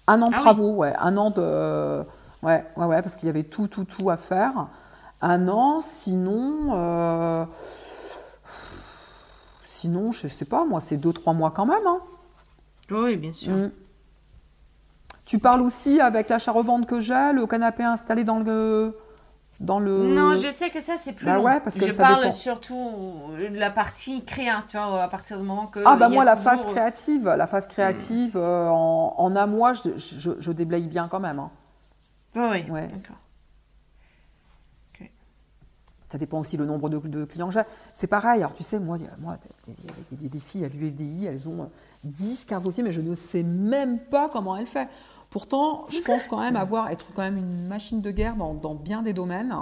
[0.08, 0.36] Un an de.
[0.36, 0.43] Ah oui.
[0.43, 0.93] travaux, ouais.
[1.00, 2.02] Un an de.
[2.43, 4.68] Ouais, ouais, ouais, parce qu'il y avait tout, tout, tout à faire.
[5.28, 6.70] Un an, sinon.
[6.76, 7.46] euh,
[9.64, 11.86] Sinon, je sais pas, moi, c'est deux, trois mois quand même.
[11.88, 12.00] hein.
[12.92, 13.52] Oui, bien sûr.
[13.54, 13.72] Mm.
[15.26, 18.98] Tu parles aussi avec l'achat-revente que j'ai, le canapé installé dans le.
[19.62, 20.14] Dans le...
[20.14, 21.44] Non, je sais que ça, c'est plus Bah long.
[21.44, 22.34] ouais, parce que je ça parle dépend.
[22.36, 22.92] surtout
[23.40, 25.80] de la partie créa, tu vois, à partir du moment que.
[25.86, 29.74] Ah bah moi la toujours- phase créative, la phase créative euh, en, en un mois,
[29.74, 31.40] je, je, je déblaye bien quand même.
[31.40, 31.50] hein.
[32.36, 32.88] Oui, oui, Ouais.
[32.88, 33.16] d'accord.
[36.16, 37.61] Ça dépend aussi le nombre de, de clients que j'ai.
[37.93, 39.36] C'est pareil, alors tu sais, moi, il y a- moi
[39.68, 41.68] des, des- des filles à l'UFDI, elles ont
[42.05, 44.88] 10, 15 dossiers, mais je ne sais même pas comment elles font.
[45.30, 48.76] Pourtant, je pense quand même avoir, être quand même une machine de guerre dans, dans
[48.76, 49.53] bien des domaines.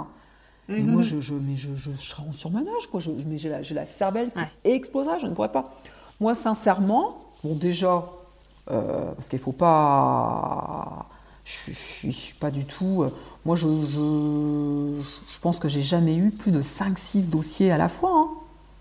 [0.68, 0.92] Mhm.
[0.92, 3.00] moi, je, je, mais je, je, je serais en surmenage, quoi.
[3.00, 4.46] Je, mais j'ai la, la cervelle qui Ouais.
[4.62, 5.74] exploserait, je ne pourrais pas.
[6.20, 8.04] Moi, sincèrement, bon, déjà,
[8.70, 11.06] euh, parce qu'il ne faut pas.
[11.44, 11.70] Je
[12.06, 13.02] ne suis, pas du tout.
[13.02, 13.10] euh,
[13.44, 15.02] moi, je, je,
[15.34, 18.28] je pense que j'ai jamais eu plus de 5-6 dossiers à la fois, hein.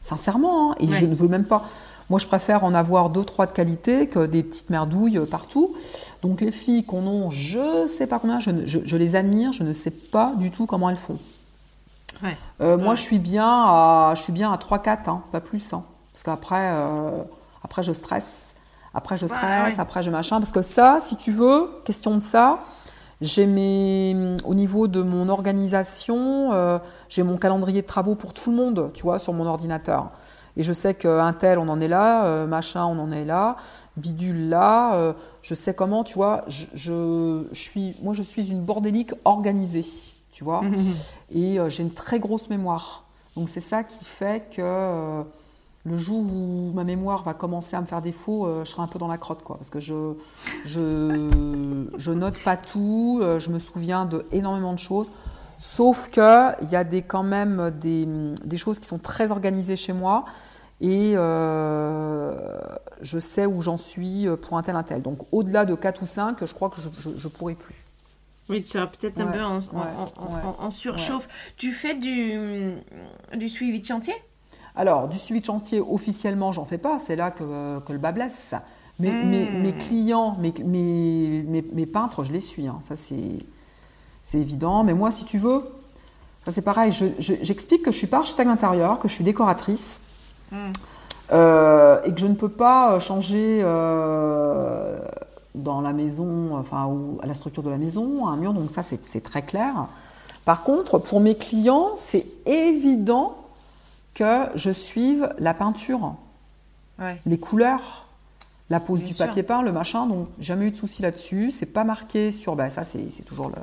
[0.02, 0.72] sincèrement.
[0.72, 0.76] hein.
[0.80, 0.96] et Ouais.
[0.96, 1.66] je ne veux même pas.
[2.10, 5.76] Moi, je préfère en avoir 2-3 de qualité que des petites merdouilles euh, partout.
[6.22, 9.64] Donc, les filles qu'on a, je ne sais pas combien, je, je- les admire, je
[9.64, 11.18] ne sais pas du tout comment elles font.
[12.24, 12.38] Ouais.
[12.62, 15.70] Euh, Moi, je suis bien à, je suis bien à 3-4, hein, pas plus.
[15.70, 17.24] parce qu'après, euh,
[17.64, 18.53] après, je stresse.
[18.94, 19.80] Après, je stresse, ouais.
[19.80, 20.40] après, je machin.
[20.40, 22.60] Parce que ça, si tu veux, question de ça,
[23.22, 26.78] j'ai mes, au niveau de mon organisation, euh,
[27.10, 30.10] j'ai mon calendrier de travaux pour tout le monde, tu vois, sur mon ordinateur.
[30.58, 33.56] Et je sais qu'un tel, on en est là, euh, machin, on en est là,
[33.98, 34.94] bidule là.
[34.96, 36.44] euh, je sais comment, tu vois.
[36.48, 39.86] Je, je, je suis, moi, je suis une bordélique organisée,
[40.32, 40.62] tu vois
[41.34, 43.06] et j'ai une très grosse mémoire.
[43.36, 45.24] Donc c'est ça qui fait que
[45.86, 48.88] le jour où ma mémoire va commencer à me faire défaut, euh, je serai un
[48.88, 50.14] peu dans la crotte, quoi, parce que je
[50.66, 55.12] je, je note pas tout, euh, je me souviens de énormément de choses.
[55.58, 58.06] Sauf que il y a des quand même des,
[58.44, 60.26] des choses qui sont très organisées chez moi
[60.82, 62.34] et euh,
[63.02, 65.02] je sais où j'en suis pour un tel un tel.
[65.02, 67.76] Donc au-delà de 4 ou 5, je crois que je, je, je pourrais plus.
[68.50, 69.64] Oui, tu seras peut-être un peu en, en- ouais,
[70.18, 70.42] en- ouais.
[70.60, 71.28] en- en surchauffe.
[71.56, 72.74] Tu fais du,
[73.36, 74.14] du suivi de chantier?
[74.76, 76.98] Alors, du suivi de chantier, officiellement, j'en fais pas.
[77.00, 78.54] C'est là que, que le bas blesse.
[79.00, 79.30] Mais Hmm.
[79.30, 82.68] mes, mes clients, mes, mes, mes- peintres, je les suis.
[82.68, 82.80] hein.
[82.82, 84.84] Ça, c'est évident.
[84.84, 85.64] Mais moi, si tu veux,
[86.46, 86.92] ça c'est pareil.
[86.92, 90.02] Je- je- J'explique que je suis pas architecte d'intérieur, que je suis décoratrice.
[90.52, 90.58] Hmm.
[91.32, 95.00] euh, et que je ne peux pas changer euh,
[95.56, 98.54] dans la maison, enfin, ou à la structure de la maison, un mur.
[98.54, 99.74] Donc ça, c'est très clair.
[100.46, 103.36] Par contre, pour mes clients, c'est évident
[104.14, 106.16] que je suive la peinture,
[107.00, 107.20] Ouais.
[107.26, 108.06] les couleurs,
[108.70, 109.26] la pose Bien du sûr.
[109.26, 110.06] papier peint, le machin.
[110.08, 111.52] Donc jamais eu de souci là-dessus.
[111.52, 112.56] C'est pas marqué sur.
[112.56, 113.56] Ben, ça, c'est toujours le.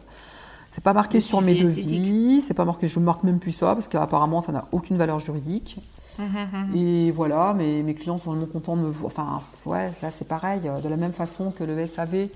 [0.69, 2.41] C'est pas marqué Le sur mes devis.
[2.43, 2.87] C'est pas marqué.
[2.89, 5.79] Je marque même plus ça parce qu'apparemment, ça n'a aucune valeur juridique.
[6.19, 9.13] Mhm, Et voilà, mes, mes clients sont vraiment contents de me voir.
[9.17, 10.61] Enfin, ouais, là c'est pareil.
[10.83, 12.29] De la même façon que le SAV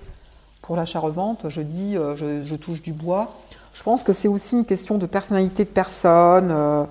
[0.61, 3.31] pour l'achat-revente, je dis, euh, je, je touche du bois.
[3.73, 6.85] Je pense que c'est aussi une question de personnalité de personne, euh,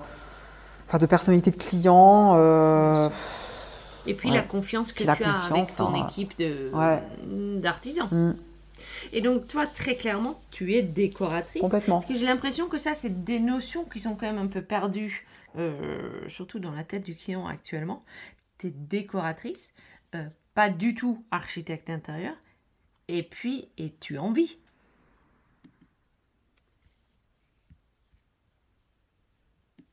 [0.85, 2.33] enfin de personnalité de client.
[2.35, 3.09] euh,
[4.07, 4.35] Et puis Ouais.
[4.35, 6.07] la confiance que la tu as avec ton hein.
[6.07, 7.01] équipe de Ouais.
[7.59, 8.07] d'artisans.
[8.11, 8.33] mm,
[9.13, 11.61] Et donc toi, très clairement, tu es décoratrice.
[11.61, 12.01] complètement.
[12.01, 14.61] Parce que j'ai l'impression que ça, c'est des notions qui sont quand même un peu
[14.61, 15.25] perdues,
[15.57, 18.03] euh, surtout dans la tête du client actuellement.
[18.59, 19.73] Tu es décoratrice,
[20.13, 22.35] euh, pas du tout architecte intérieur,
[23.07, 24.57] et puis, et tu en vis.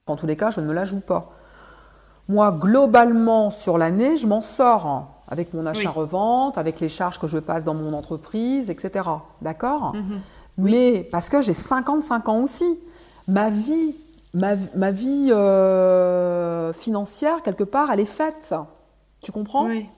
[0.09, 1.31] En tous les cas, je ne me la joue pas.
[2.29, 7.29] Moi, globalement, sur l'année, je m'en sors hein, avec mon achat-revente, avec les charges que
[7.29, 9.09] je passe dans mon entreprise, etc.
[9.43, 9.95] D'accord?
[10.59, 12.81] Mais parce que j'ai 55 ans aussi.
[13.29, 13.97] Ma vie,
[14.35, 18.55] ma, ma vie euh, financière, quelque part, elle est faite.
[19.21, 19.67] Tu comprends?
[19.67, 19.89] Oui.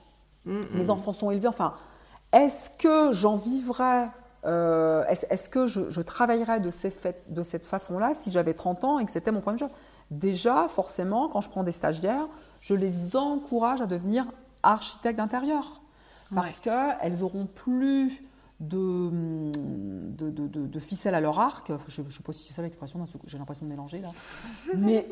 [0.45, 0.89] Mm, Mes mm.
[0.91, 1.47] enfants sont élevés.
[1.47, 1.73] Enfin,
[2.31, 4.07] est-ce que j'en vivrais
[4.45, 8.83] euh, Est-ce que je, je travaillerais de, ces faits- de cette façon-là si j'avais 30
[8.83, 9.69] ans et que c'était mon premier job
[10.11, 12.27] Déjà, forcément, quand je prends des stagiaires,
[12.61, 14.25] je les encourage à devenir
[14.63, 15.81] architectes d'intérieur.
[16.33, 18.23] Parce qu'elles auront plus
[18.59, 19.11] de,
[19.51, 21.71] de, de, de- de ficelles à leur arc.
[21.87, 24.09] Je ne sais pas si c'est ça l'expression, j'ai l'impression de mélanger là.
[24.75, 25.07] Mais,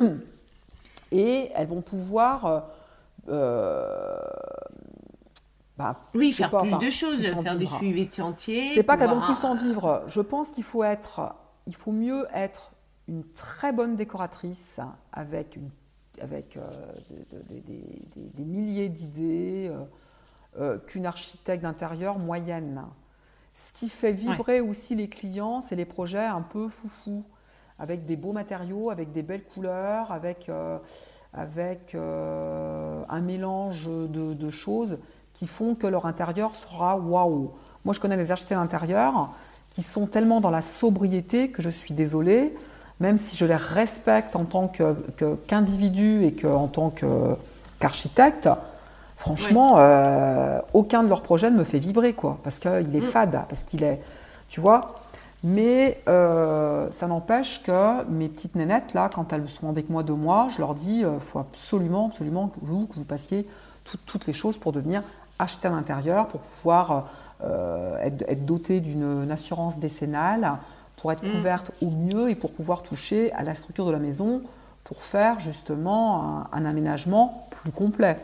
[1.12, 2.60] et elles vont pouvoir euh,
[3.28, 4.18] euh,
[5.76, 8.70] bah, Oui, faire pas, plus enfin, de choses, faire du suivi de chantier.
[8.74, 10.02] C'est pas qu'elles vont plus en vivre.
[10.06, 11.34] Je pense qu'il faut être,
[11.66, 12.70] il faut mieux être
[13.08, 14.80] une très bonne décoratrice
[15.12, 15.58] avec,
[16.20, 16.58] avec
[17.48, 19.70] des, milliers d'idées
[20.86, 22.82] qu'une architecte d'intérieur moyenne.
[23.56, 27.24] Ce qui fait vibrer aussi les clients, c'est les projets un peu foufou,
[27.78, 30.78] avec des beaux matériaux, avec des belles couleurs, avec, euh,
[31.32, 34.98] avec euh, un mélange de, choses
[35.32, 37.52] qui font que leur intérieur sera waouh.
[37.86, 39.34] Moi, je connais des architectes d'intérieur
[39.70, 42.54] qui sont tellement dans la sobriété que je suis désolée,
[43.00, 44.68] même si je les respecte en tant
[45.46, 46.90] qu'individu et que, en tant
[47.78, 48.48] qu'architecte,
[49.16, 53.02] Franchement, euh, aucun de leurs projets ne me fait vibrer, quoi, parce qu'il est mm.
[53.02, 54.00] fade, parce qu'il est,
[54.48, 54.80] tu vois.
[55.42, 60.14] Mais euh, ça n'empêche que mes petites nénettes, là, quand elles sont avec moi deux
[60.14, 63.48] mois, je leur dis, il euh, faut absolument, absolument que vous, que vous passiez
[64.06, 65.02] toutes les choses pour devenir
[65.38, 67.08] acheter à l'intérieur, pour pouvoir
[67.44, 70.54] être, être doté d'une assurance décennale,
[70.96, 71.32] pour être mm.
[71.32, 74.42] couverte au mieux et pour pouvoir toucher à la structure de la maison,
[74.84, 78.16] pour faire justement un aménagement plus complet.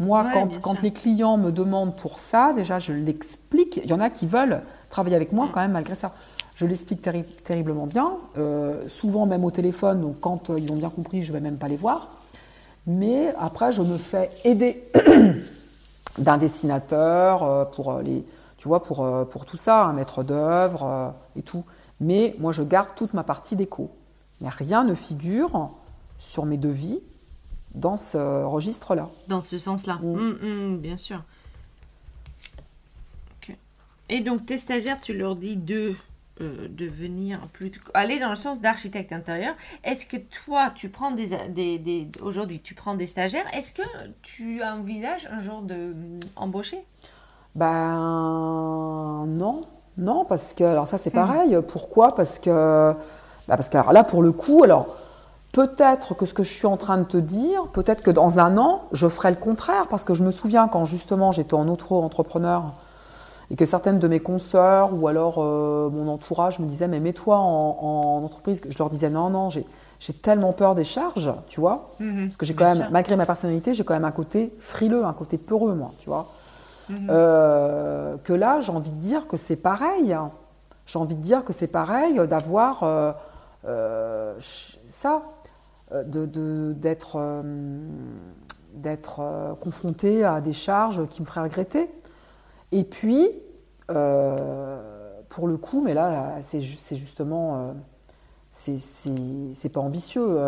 [0.00, 0.26] Moi,
[0.60, 3.80] quand, les clients me demandent pour ça, déjà, je l'explique.
[3.84, 5.50] Il y en a qui veulent travailler avec moi mm.
[5.52, 6.12] quand même malgré ça.
[6.56, 7.02] Je l'explique
[7.42, 11.32] terriblement bien, euh, souvent même au téléphone, donc quand euh, ils ont bien compris, je
[11.32, 12.10] ne vais même pas les voir.
[12.86, 14.84] Mais après, je me fais aider
[16.18, 18.24] d'un dessinateur euh, pour les,
[18.56, 21.64] tu vois, pour, pour tout ça, un maître d'œuvre et tout.
[22.00, 23.90] Mais moi, je garde toute ma partie déco.
[24.40, 25.70] Mais rien ne figure
[26.18, 27.00] sur mes devis
[27.74, 29.10] dans ce registre-là.
[29.28, 30.16] Dans ce sens-là, mm.
[30.16, 31.22] Mm, mm, bien sûr.
[34.08, 35.94] Et donc, tes stagiaires, tu leur dis de,
[36.40, 39.54] euh, de venir plus, aller dans le sens d'architecte intérieur.
[39.82, 41.28] Est-ce que toi, tu prends des,
[41.78, 43.46] des, aujourd'hui, tu prends des stagiaires.
[43.54, 43.82] Est-ce que
[44.22, 45.94] tu envisages un jour de
[46.36, 46.84] embaucher?
[47.54, 49.64] Ben non,
[49.96, 51.58] non, parce que alors ça c'est pareil.
[51.68, 52.14] Pourquoi?
[52.14, 52.94] Parce que
[53.48, 54.86] bah, parce que là pour le coup, alors
[55.54, 58.58] Peut-être que ce que je suis en train de te dire, peut-être que dans un
[58.58, 62.72] an, je ferai le contraire, parce que je me souviens quand justement j'étais en auto-entrepreneur
[63.52, 67.36] et que certaines de mes consoeurs ou alors euh, mon entourage me disaient mais mets-toi
[67.36, 69.64] en, entreprise, je leur disais non, non, j'ai,
[70.22, 73.74] tellement peur des charges, tu vois, mhm, parce que j'ai quand même, malgré ma personnalité,
[73.74, 76.26] j'ai quand même un côté frileux, un côté peureux, moi, tu vois.
[76.88, 77.06] Mhm.
[77.10, 80.16] Euh, que là, j'ai envie de dire que c'est pareil.
[80.86, 84.34] J'ai envie de dire que c'est pareil d'avoir euh,
[84.88, 85.22] ça.
[85.92, 86.02] Euh,
[88.74, 91.90] d'être euh, confronté à des charges qui me feraient regretter.
[92.72, 93.28] Et puis,
[93.90, 94.34] euh,
[95.28, 97.74] pour le coup, mais là, c'est justement,
[98.50, 100.38] c'est pas ambitieux,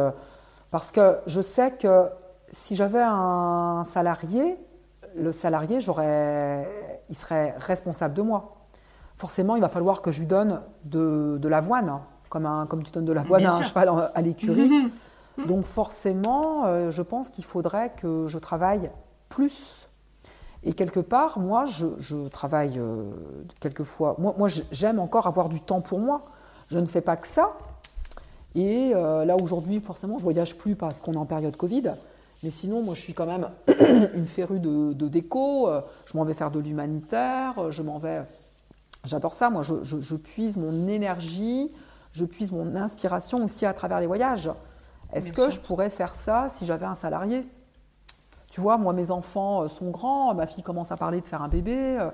[0.70, 2.06] parce que je sais que
[2.50, 4.56] si j'avais un salarié,
[5.18, 8.56] le salarié, il serait responsable de moi.
[9.16, 12.82] Forcément, il va falloir que je lui donne de, de l'avoine, hein, comme, un, comme
[12.82, 14.70] tu donnes de l'avoine à un cheval à l'écurie.
[15.46, 18.90] Donc forcément, euh, je pense qu'il faudrait que je travaille
[19.28, 19.88] plus.
[20.64, 23.10] Et quelque part, moi, je, travaille euh,
[23.60, 24.16] quelquefois.
[24.18, 26.22] Moi, moi j'aime encore avoir du temps pour moi.
[26.70, 27.50] Je ne fais pas que ça.
[28.54, 31.92] Et euh, là, aujourd'hui, forcément, je voyage plus parce qu'on est en période Covid.
[32.46, 33.48] Mais sinon, moi, je suis quand même
[34.14, 35.68] une férue de, déco.
[36.06, 37.72] Je m'en vais faire de l'humanitaire.
[37.72, 38.22] Je m'en vais.
[39.04, 39.50] J'adore ça.
[39.50, 41.72] Moi, je, je, puise mon énergie,
[42.12, 44.48] je puise mon inspiration aussi à travers les voyages.
[45.12, 47.44] Est-ce que je pourrais faire ça si j'avais un salarié?
[48.48, 51.42] Tu vois, moi, mes enfants euh, sont grands, ma fille commence à parler de faire
[51.42, 51.98] un bébé.
[51.98, 52.10] Euh,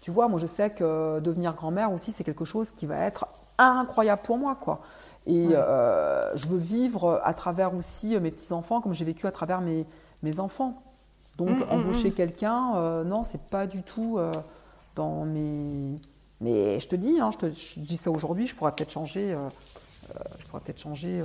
[0.00, 3.26] tu vois, moi, je sais que devenir grand-mère aussi, c'est quelque chose qui va être
[3.58, 4.80] incroyable pour moi, quoi.
[5.26, 9.60] Et euh, je veux vivre à travers aussi mes petits-enfants comme j'ai vécu à travers
[9.60, 9.86] mes,
[10.22, 10.82] mes enfants.
[11.38, 12.14] Donc, mm, mm, embaucher mm.
[12.14, 14.18] quelqu'un, euh, non, c'est pas du tout
[14.96, 15.96] dans mes.
[16.40, 19.36] Mais je te dis, hein, je, te, dis ça aujourd'hui, je pourrais peut-être changer.
[20.38, 21.22] je pourrais peut-être changer.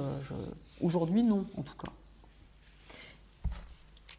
[0.82, 1.92] Aujourd'hui, non, en tout cas.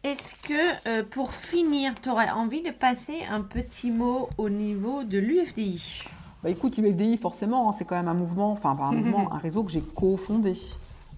[0.01, 5.03] Est-ce que, euh, pour finir, tu aurais envie de passer un petit mot au niveau
[5.03, 6.03] de l'UFDI
[6.43, 9.37] bah écoute, l'UFDI, forcément, hein, c'est quand même un mouvement, enfin pas un mouvement, un
[9.37, 10.53] réseau que j'ai cofondé.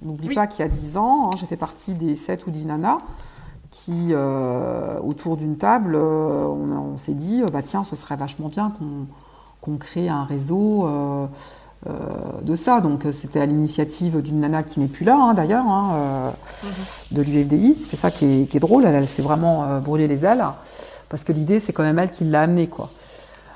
[0.02, 2.66] N'oublie pas qu'il y a 10 ans, hein, j'ai fait partie des 7 ou 10
[2.66, 2.98] nanas
[3.70, 8.74] qui, euh, autour d'une table, euh, on, s'est dit, bah tiens, ce serait vachement bien
[9.62, 10.88] qu'on crée un réseau
[11.90, 11.94] euh,
[12.44, 12.80] de ça.
[12.80, 16.30] Donc euh, c'était à l'initiative d'une nana qui n'est plus là hein, d'ailleurs, euh,
[16.64, 17.18] mhm.
[17.18, 17.78] de l'UFDI.
[17.88, 20.44] C'est ça qui est, drôle, elle, s'est vraiment brûlé les ailes,
[21.10, 22.68] parce que l'idée c'est quand même elle qui l'a amené.
[22.68, 22.92] Quoi.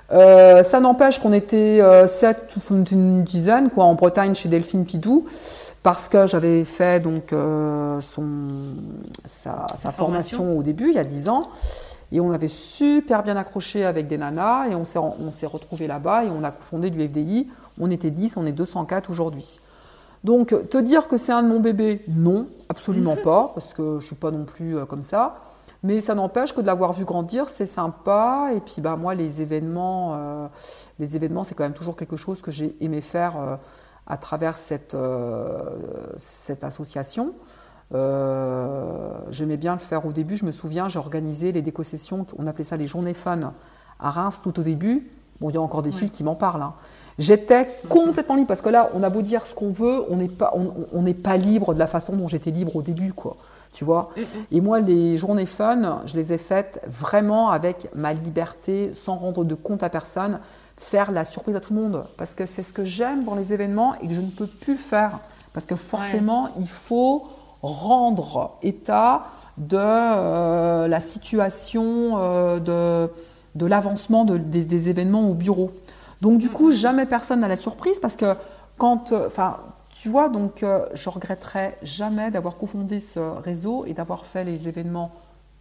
[0.10, 5.26] Ça n'empêche qu'on était sept ou une dizaine quoi, en Bretagne chez Delphine Pidou,
[5.84, 7.34] parce que j'avais fait donc
[8.02, 8.26] son,
[9.26, 10.58] sa, formation.
[10.58, 11.44] au début, il y a dix ans.
[12.12, 16.30] Et on avait super bien accroché avec des nanas et on s'est retrouvés là-bas et
[16.30, 17.48] on a fondé du FDI
[17.80, 19.60] on était 10, on est 204 aujourd'hui.
[20.24, 24.08] Donc, te dire que c'est un de mon bébé, non, absolument pas, parce que je
[24.08, 25.38] suis pas non plus euh, comme ça.
[25.86, 28.50] Mais ça n'empêche que de l'avoir vu grandir, c'est sympa.
[28.56, 30.48] Et puis, bah, moi, les événements, euh,
[31.00, 33.56] les événements, c'est quand même toujours quelque chose que j'ai aimé faire euh,
[34.08, 34.98] à travers cette,
[36.18, 37.34] cette association.
[37.92, 40.38] J'aimais bien le faire au début.
[40.38, 43.54] Je me souviens, j'ai organisé les déco-sessions, on appelait ça les journées fun
[44.00, 45.08] à Reims tout au début.
[45.42, 46.62] Bon, il y a encore des filles qui m'en parlent.
[46.62, 46.74] Hein.
[47.18, 50.28] J'étais complètement libre parce que là, on a beau dire ce qu'on veut, on n'est
[50.28, 50.54] pas,
[50.92, 53.38] on, n'est pas libre de la façon dont j'étais libre au début, quoi.
[53.76, 54.26] Tu vois mm, mm.
[54.52, 59.44] Et moi, les journées fun, je les ai faites vraiment avec ma liberté, sans rendre
[59.44, 60.40] de compte à personne,
[60.78, 62.04] faire la surprise à tout le monde.
[62.18, 64.78] Parce que c'est ce que j'aime dans les événements et que je ne peux plus
[64.78, 65.20] faire.
[65.54, 67.26] Parce que forcément, il faut
[67.62, 69.26] rendre état
[69.58, 73.12] de euh, la situation, euh, de,
[73.56, 75.72] de l'avancement des événements au bureau.
[76.22, 78.36] Donc du coup, jamais personne n'a la surprise parce que
[78.78, 79.58] quand, euh, enfin,
[80.06, 84.68] tu vois, donc euh, je regretterai jamais d'avoir cofondé ce réseau et d'avoir fait les
[84.68, 85.12] événements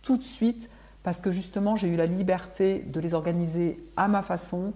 [0.03, 0.69] tout de suite
[1.03, 4.75] parce que justement, j'ai eu la liberté de les organiser à ma façon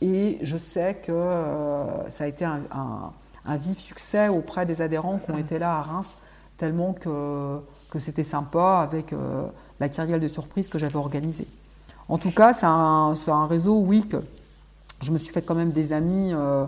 [0.00, 3.12] et je sais que euh, ça a été un,
[3.56, 6.14] vif succès auprès des adhérents qui ont été là à Reims,
[6.56, 7.58] tellement que,
[7.90, 9.12] que c'était sympa avec
[9.80, 11.48] la carrière de surprise que j'avais organisée.
[12.08, 14.18] En tout cas, c'est un, réseau, oui, que
[15.02, 16.66] je me suis fait quand même des amis euh,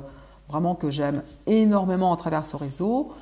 [0.51, 3.12] vraiment que j'aime énormément à travers ce réseau.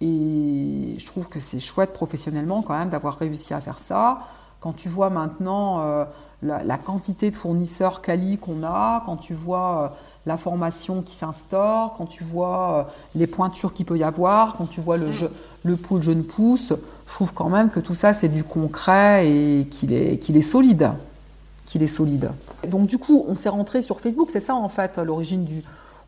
[0.00, 4.20] Et je trouve que c'est chouette professionnellement quand même d'avoir réussi à faire ça.
[4.60, 6.04] Quand tu vois maintenant euh,
[6.42, 11.94] la, quantité de fournisseurs quali qu'on a, quand tu vois euh, la formation qui s'instaure,
[11.96, 15.30] quand tu vois les pointures qu'il peut y avoir, quand tu vois le, jeu,
[15.64, 16.72] le pool jeune pousse,
[17.06, 20.42] je trouve quand même que tout ça c'est du concret et qu'il est, qu'il est
[20.42, 20.90] solide
[21.72, 22.30] qu'il est solide.
[22.68, 25.62] Donc du coup, on s'est rentré sur Facebook, c'est ça en fait l'origine du...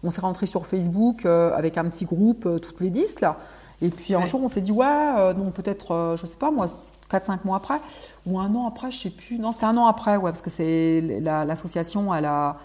[0.05, 3.39] On s'est rentré sur Facebook euh, avec un petit groupe, euh, toutes les 10 là.
[3.83, 6.69] Et puis un jour, on s'est dit, ouais, euh, non, peut-être, je sais pas moi,
[7.11, 7.81] 4-5 mois après,
[8.25, 9.39] ou un an après, je sais plus.
[9.39, 12.57] Non, c'est un an après, ouais, parce que c'est l'association, elle, a,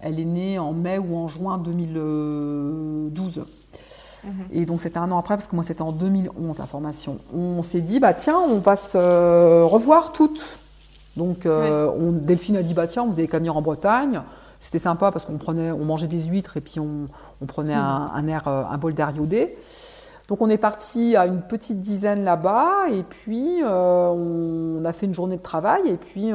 [0.00, 3.44] elle est née en mai ou en juin 2012.
[4.24, 4.32] Mhm.
[4.52, 7.18] Et donc c'était un an après, parce que moi c'était en 2011 la formation.
[7.32, 10.58] On s'est dit, bah tiens, on va se revoir toutes.
[11.16, 14.22] Donc euh, on, Delphine a dit bah tiens, on faisait des en Bretagne.
[14.64, 17.06] C'était sympa parce qu'on prenait, on mangeait des huîtres et puis on,
[17.46, 19.54] prenait un, un, air, euh, un bol d'air iodé.
[20.26, 25.04] Donc on est parti à une petite dizaine là-bas et puis euh, on a fait
[25.04, 26.32] une journée de travail et puis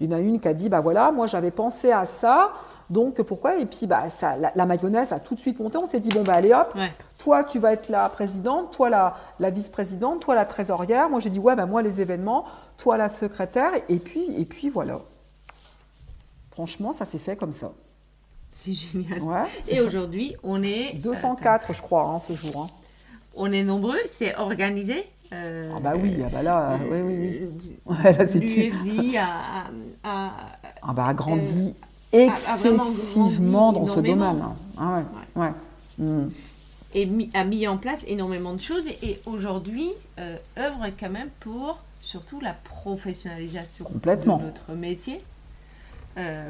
[0.00, 2.52] il y en a une qui a dit bah voilà moi j'avais pensé à ça
[2.88, 3.58] donc pourquoi?
[3.58, 5.76] Et puis bah, ça, la, mayonnaise a tout de suite monté.
[5.76, 6.74] On s'est dit bon bah allez hop,
[7.18, 11.10] toi tu vas être la présidente, toi la, la vice-présidente, toi la trésorière.
[11.10, 12.46] Moi j'ai dit ouais bah moi les événements,
[12.78, 13.72] toi la secrétaire.
[13.90, 14.96] Et puis et puis voilà.
[16.56, 17.70] Franchement ça s'est fait comme ça.
[18.54, 19.20] C'est génial.
[19.68, 22.62] et aujourd'hui on est 204 je crois hein, ce jour.
[22.62, 22.70] Hein.
[23.36, 25.04] On est nombreux, c'est organisé.
[25.34, 28.00] Euh, ah bah oui, ah bah là, euh, oui, oui, oui.
[28.40, 29.66] L'UFD a,
[30.02, 30.32] a,
[30.80, 31.74] ah bah, a grandi
[32.12, 34.42] excessivement dans ce domaine.
[34.78, 35.02] Ah
[35.34, 35.52] ouais,
[35.98, 36.30] hmm.
[36.94, 41.80] Et a mis en place énormément de choses et, aujourd'hui euh, œuvre quand même pour
[42.00, 44.38] surtout la professionnalisation Complètement.
[44.38, 45.20] de notre métier
[46.16, 46.48] euh,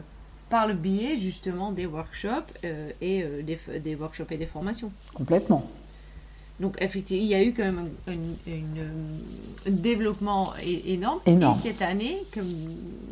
[0.49, 4.91] par le biais justement des workshops euh, et des, des, workshops et des formations.
[5.15, 5.69] Complètement.
[6.61, 10.55] Donc effectivement, il y a eu quand même un, développement
[10.87, 11.21] énorme.
[11.27, 11.53] énorme.
[11.53, 12.49] Et cette année, comme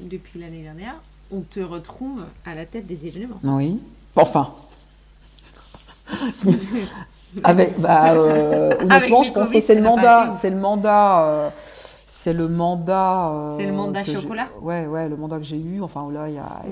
[0.08, 0.94] depuis l'année dernière,
[1.30, 3.40] on te retrouve à la tête des événements.
[3.42, 3.80] Oui.
[4.16, 4.54] Enfin.
[7.42, 11.50] Avec, bah, euh, honnêtement, je pense que c'est le mandat, c'est le mandat, euh,
[12.24, 13.30] c'est le mandat.
[13.30, 14.48] Euh, c'est le mandat chocolat.
[14.60, 15.82] Ouais, ouais, le mandat que j'ai eu.
[15.82, 16.62] Enfin, là, il y a,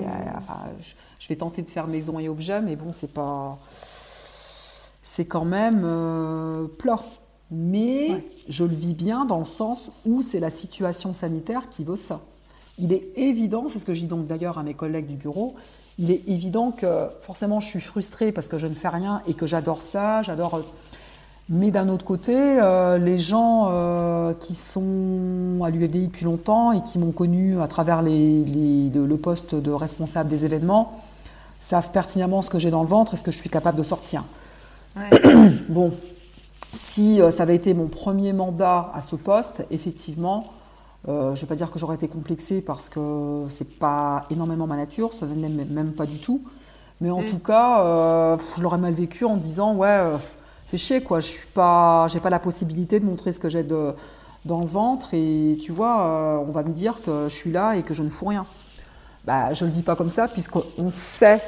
[1.19, 3.57] je, vais tenter de faire maison et objet, mais bon, c'est pas,
[5.01, 5.87] c'est quand même
[6.77, 6.99] plat.
[7.51, 11.95] Mais je le vis bien dans le sens où c'est la situation sanitaire qui veut
[11.95, 12.19] ça
[12.79, 15.55] il est évident, c'est ce que je dis donc d'ailleurs à mes collègues du bureau,
[15.99, 19.33] il est évident que forcément je suis frustrée parce que je ne fais rien et
[19.33, 20.61] que j'adore ça, j'adore.
[21.49, 26.81] Mais d'un autre côté, euh, les gens euh, qui sont à l'UFDI depuis longtemps et
[26.83, 31.03] qui m'ont connu à travers le poste de responsable des événements
[31.59, 33.83] savent pertinemment ce que j'ai dans le ventre et ce que je suis capable de
[33.83, 34.23] sortir.
[35.69, 35.91] bon,
[36.71, 40.45] si euh, ça avait été mon premier mandat à ce poste, effectivement,
[41.05, 44.77] je ne vais pas dire que j'aurais été complexée parce que c'est pas énormément ma
[44.77, 46.41] nature, ça ne même, même pas du tout.
[47.01, 47.25] Mais en mm.
[47.25, 49.99] tout cas, je l'aurais mal vécu en disant ouais,
[50.73, 53.63] euh, chier quoi, je suis pas, j'ai pas la possibilité de montrer ce que j'ai
[53.63, 57.83] dans le ventre et tu vois, on va me dire que je suis là et
[57.83, 58.45] que je ne fous rien.
[59.25, 61.41] Bah, je le dis pas comme ça puisqu'on sait,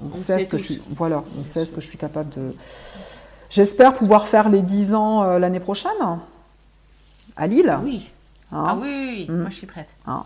[0.00, 2.54] on, sait, ce que je suis, voilà, on sait ce que je suis capable de
[3.48, 6.18] J'espère pouvoir faire les 10 ans euh, l'année prochaine
[7.36, 7.78] à Lille.
[7.82, 8.08] Oui.
[8.52, 9.34] Hein ah oui, oui, oui.
[9.34, 9.40] Mm.
[9.40, 9.88] moi je suis prête.
[10.06, 10.24] Hein.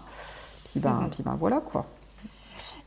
[0.71, 1.11] Puis, ben, Mhm.
[1.11, 1.87] puis ben voilà quoi.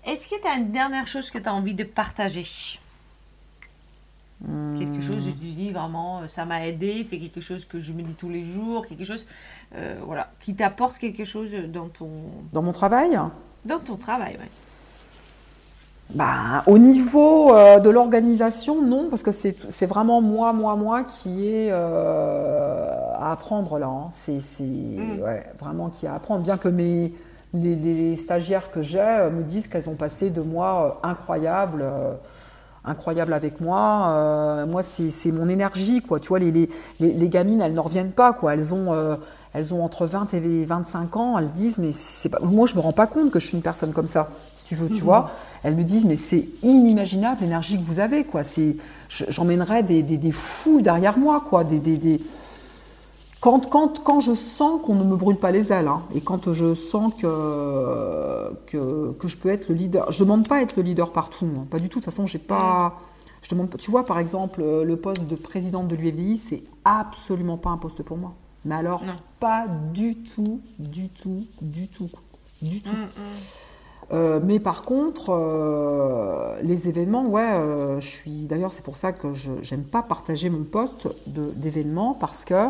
[0.06, 2.46] Est-ce que tu as une dernière chose que tu as envie de partager?
[4.78, 7.94] Quelque chose où tu dis vraiment, euh, ça m'a aidé, c'est quelque chose que je
[7.94, 9.26] me dis tous les jours, quelque chose
[9.76, 12.10] euh, voilà, qui t'apporte quelque chose dans ton,
[12.52, 13.18] Dans mon travail,
[13.66, 14.34] dans ton travail.
[14.34, 14.50] ouais.
[16.14, 21.04] ben, au niveau euh, de l'organisation, non, parce que c'est c'est vraiment moi, moi, moi
[21.04, 23.88] qui est euh, à apprendre là.
[23.88, 24.10] hein.
[24.12, 25.22] C'est c'est- Mm.
[25.22, 26.44] ouais, vraiment qui est à apprendre.
[26.44, 27.14] Bien que mes,
[27.54, 31.84] les, les stagiaires que j'ai me disent qu'elles ont passé deux mois incroyables.
[32.86, 34.08] Incroyables avec moi.
[34.10, 36.20] Euh, moi, c'est c'est mon énergie, quoi.
[36.20, 36.70] Tu vois, les, les,
[37.00, 38.54] les, gamines, elles ne reviennent pas, quoi.
[38.54, 39.16] Elles ont, euh,
[39.54, 41.38] elles ont entre 20 et 25 ans.
[41.40, 42.40] Elles disent, mais c'est pas.
[42.42, 44.76] Moi, je me rends pas compte que je suis une personne comme ça, si tu
[44.76, 45.32] veux, tu vois.
[45.64, 48.44] Elles me disent, mais c'est inimaginable l'énergie que vous avez, quoi.
[48.44, 48.76] C'est,
[49.10, 51.64] je- j'emmènerais des, des, des fous derrière moi, quoi.
[51.64, 52.20] Des, des, des-
[53.44, 56.54] Quand, quand, quand je sens qu'on ne me brûle pas les ailes, hein, et quand
[56.54, 60.62] je sens que, que, que je peux être le leader, je ne demande pas à
[60.62, 61.66] être le leader partout, moi.
[61.70, 62.00] pas du tout.
[62.00, 62.96] De toute façon, j'ai pas.
[63.42, 66.64] Je demande, pas- tu vois, par exemple, euh, le poste de présidente de l'UFDI, c'est
[66.86, 68.32] absolument pas un poste pour moi.
[68.64, 69.12] Mais alors, Non.
[69.42, 72.10] pas du tout, du tout, du tout,
[72.62, 72.92] du tout.
[72.92, 74.14] Mm, mm.
[74.14, 78.46] Euh, mais par contre, euh, les événements, ouais, euh, je suis.
[78.48, 82.70] D'ailleurs, c'est pour ça que je n'aime pas partager mon poste d'événements parce que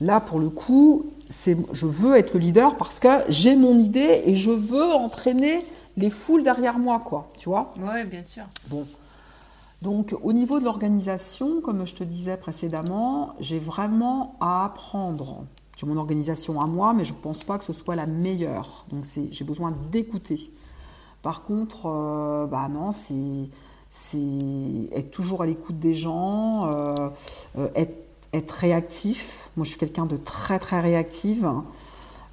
[0.00, 4.22] là, pour le coup, c'est, je veux être le leader parce que j'ai mon idée
[4.26, 5.64] et je veux entraîner
[5.96, 7.28] les foules derrière moi, quoi.
[7.38, 8.44] Tu vois Ouais, bien sûr.
[8.68, 8.86] Bon.
[9.82, 15.44] Donc, au niveau de l'organisation, comme je te disais précédemment, j'ai vraiment à apprendre.
[15.76, 18.84] J'ai mon organisation à moi, mais je ne pense pas que ce soit la meilleure.
[18.90, 20.50] Donc, c'est, j'ai besoin d'écouter.
[21.22, 23.14] Par contre, euh, bah non, c'est,
[23.90, 24.18] c'est
[24.92, 26.94] être toujours à l'écoute des gens, euh,
[27.58, 27.94] euh, être,
[28.32, 29.48] être réactif.
[29.56, 31.48] Moi, je suis quelqu'un de très, très réactive.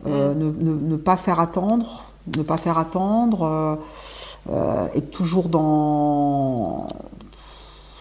[0.05, 2.03] Euh, ne, ne- ne pas faire attendre,
[2.37, 3.75] ne pas faire attendre, euh,
[4.51, 6.85] euh, être toujours dans,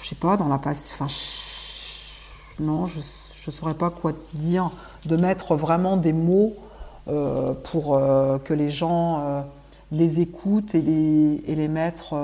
[0.03, 0.92] je sais pas, dans la passe.
[0.92, 2.99] Enfin, je- non, je
[3.47, 4.70] ne saurais pas quoi te dire.
[5.07, 6.55] De mettre vraiment des mots
[7.09, 7.99] euh, pour
[8.44, 9.44] que les gens
[9.92, 12.14] les écoutent et les, et les mettre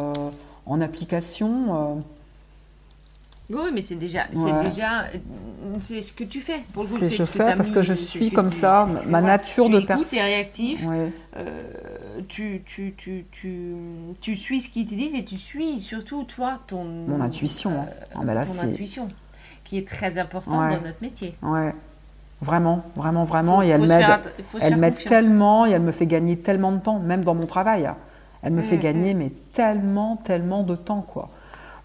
[0.66, 2.02] en application.
[3.54, 3.64] Euh.
[3.64, 4.52] Oui, mais c'est déjà, Ouais.
[4.64, 5.18] c'est déjà, euh,
[5.78, 6.60] c'est ce que tu fais.
[6.72, 8.56] Pour le coup, C'est- je ce que fais parce mis, que je suis comme tu-
[8.58, 10.06] ça, tu- tu ma nature tu de personne.
[10.10, 10.86] t'es réactif.
[10.86, 11.12] Ouais.
[11.38, 11.60] euh,
[12.28, 13.74] tu, tu, tu, tu,
[14.20, 17.70] tu suis ce qu'ils te disent et tu suis surtout, toi, ton, Mon intuition.
[17.70, 17.86] hein.
[18.14, 19.08] Ah, ben là, ton intuition,
[19.64, 20.76] qui est très importante Ouais.
[20.76, 21.34] dans notre métier.
[21.42, 21.72] Ouais.
[22.42, 23.56] Vraiment, vraiment, vraiment.
[23.58, 24.32] Faut- et elle m'aide.
[24.60, 27.88] Elle m'aide tellement et elle me fait gagner tellement de temps, même dans mon travail.
[28.42, 31.28] Elle me fait Mm, gagner, mais tellement, tellement de temps, quoi.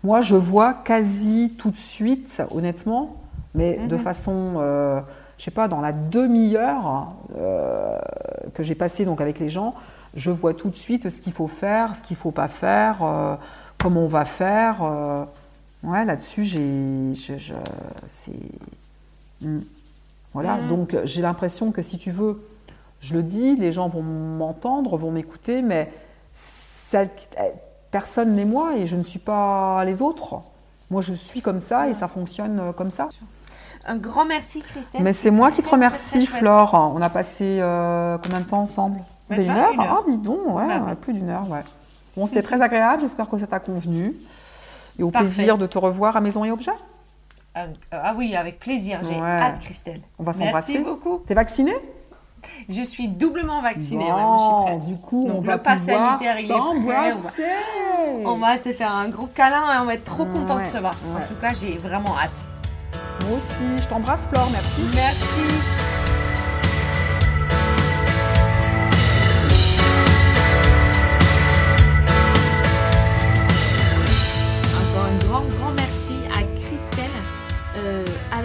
[0.04, 3.16] Moi, je vois quasi tout de suite, honnêtement,
[3.56, 4.02] mais de Mhm.
[4.02, 5.02] façon, euh,
[5.38, 8.00] je sais pas, dans la demi-heure euh,
[8.54, 9.74] que j'ai passée donc avec les gens,
[10.16, 13.36] je vois tout de suite ce qu'il faut faire, ce qu'il faut pas faire, euh,
[13.78, 14.82] comment on va faire.
[14.84, 15.26] euh.
[15.84, 17.54] ouais, là-dessus, j'ai, je, je-
[18.08, 18.32] c'est,
[19.42, 19.60] Mm.
[20.34, 20.56] voilà.
[20.58, 20.68] Mhm.
[20.68, 22.42] Donc, j'ai l'impression que si tu veux,
[23.00, 25.92] je le dis, les gens vont m'entendre, vont m'écouter, mais
[26.34, 27.06] ça-
[27.92, 30.42] personne n'est moi et je ne suis pas les autres.
[30.90, 33.10] Moi, je suis comme ça et ça fonctionne euh, comme ça.
[33.86, 35.02] Un grand merci, Christelle.
[35.04, 36.26] Mais c'est moi qui te remercie.
[36.26, 36.74] Flore.
[36.96, 39.00] On a passé euh, combien de temps ensemble?
[39.30, 40.04] Ben, Une heure une heure.
[40.06, 41.64] Ah, dis donc, ouais, Bah, plus d'une heure, ouais.
[42.16, 43.02] Bon, c'était très agréable.
[43.02, 44.14] J'espère que ça t'a convenu.
[45.00, 45.28] Et au Parfait.
[45.28, 46.72] plaisir de te revoir à Maison et Objets.
[47.54, 49.00] Ah, ah oui, avec plaisir.
[49.04, 49.28] J'ai Ouais.
[49.28, 50.02] hâte, Christelle.
[50.20, 50.80] On va Merci s'embrasser.
[50.80, 51.24] beaucoup.
[51.28, 51.76] T'es vaccinée?
[52.70, 54.06] Je suis doublement vaccinée.
[54.06, 54.88] ouais, Bon, moi, je suis prête.
[54.96, 57.44] Du coup, Donc, on le va pass sanitaire, il est prêt, on va- s'embrasser.
[58.26, 60.68] On va se faire un gros câlin et on va être trop content Ouais, de
[60.68, 60.94] se voir.
[61.06, 61.24] ouais.
[61.24, 62.32] En tout cas, j'ai vraiment hâte.
[63.28, 64.50] Moi aussi, je t'embrasse, Flore.
[64.52, 64.82] Merci.
[64.96, 66.07] Merci.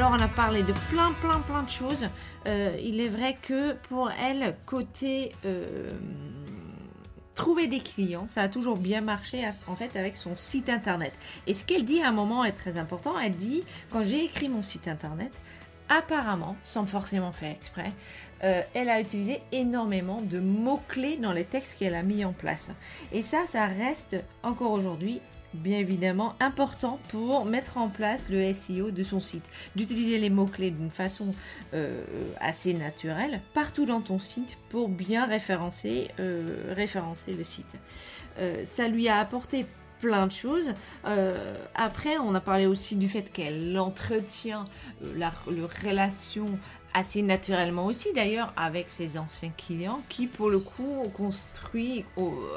[0.02, 2.08] Alors, on a parlé de plein, plein, plein de choses.
[2.48, 5.92] Euh, il est vrai que pour elle, côté euh,
[7.36, 11.12] trouver des clients, ça a toujours bien marché en fait avec son site internet.
[11.46, 13.16] Et ce qu'elle dit à un moment est très important.
[13.16, 15.30] Elle dit quand j'ai écrit mon site internet,
[15.88, 17.92] apparemment, sans forcément faire exprès,
[18.42, 22.72] euh, elle a utilisé énormément de mots-clés dans les textes qu'elle a mis en place.
[23.12, 25.20] Et ça, ça reste encore aujourd'hui
[25.54, 29.44] bien évidemment important pour mettre en place le SEO de son site.
[29.76, 31.34] D'utiliser les mots-clés d'une façon
[31.74, 32.02] euh,
[32.40, 37.76] assez naturelle partout dans ton site pour bien référencer, euh, référencer le site.
[38.38, 39.66] Euh, ça lui a apporté
[40.00, 40.72] plein de choses.
[41.76, 44.64] après, on a parlé aussi du fait qu'elle entretient
[45.14, 46.46] la, la relation
[46.94, 52.04] assez naturellement aussi d'ailleurs avec ses anciens clients qui pour le coup ont construit,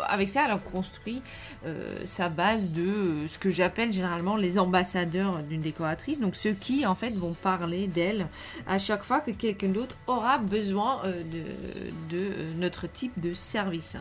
[0.07, 1.21] avec ça elle construit
[1.65, 6.53] euh, sa base de euh, ce que j'appelle généralement les ambassadeurs d'une décoratrice, donc ceux
[6.53, 8.27] qui en fait vont parler d'elle
[8.67, 13.97] à chaque fois que quelqu'un d'autre aura besoin euh, de, de, notre type de service.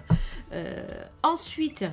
[1.23, 1.85] ensuite,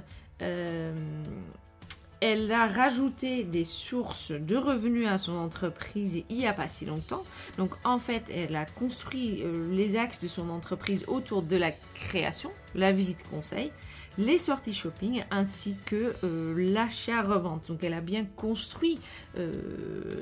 [2.22, 6.86] elle a rajouté des sources de revenus à son entreprise il n'y a pas si
[6.86, 7.24] longtemps.
[7.58, 11.72] Donc en fait, elle a construit euh, les axes de son entreprise autour de la
[11.96, 13.72] création, la visite conseil,
[14.18, 17.68] les sorties shopping ainsi que euh, l'achat-revente.
[17.70, 19.00] Donc elle a bien construit
[19.38, 19.52] euh,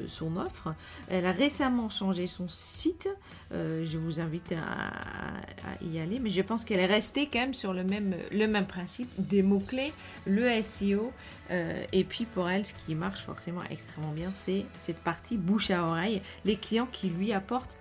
[0.07, 0.73] son offre.
[1.09, 3.09] Elle a récemment changé son site.
[3.51, 7.53] Euh, je vous invite à, y aller, mais je pense qu'elle est restée quand même
[7.53, 9.93] sur le même, le même principe des mots-clés,
[10.25, 11.11] le SEO.
[11.49, 15.83] et puis pour elle, ce qui marche forcément extrêmement bien, c'est cette partie bouche à
[15.83, 17.77] oreille, les clients qui lui apportent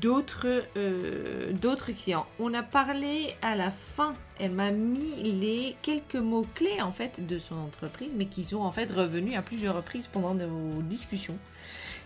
[0.00, 2.26] d'autres euh, d'autres clients.
[2.38, 7.26] On a parlé à la fin, elle m'a mis les quelques mots clés en fait
[7.26, 11.38] de son entreprise, mais qui sont en fait revenus à plusieurs reprises pendant nos discussions.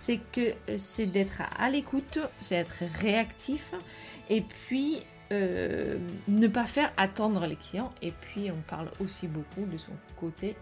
[0.00, 3.72] C'est que euh, c'est d'être à l'écoute, c'est être réactif,
[4.28, 4.98] et puis
[5.32, 5.96] euh,
[6.28, 7.90] ne pas faire attendre les clients.
[8.02, 10.56] Et puis on parle aussi beaucoup de son côté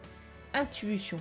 [0.54, 1.18] intuition.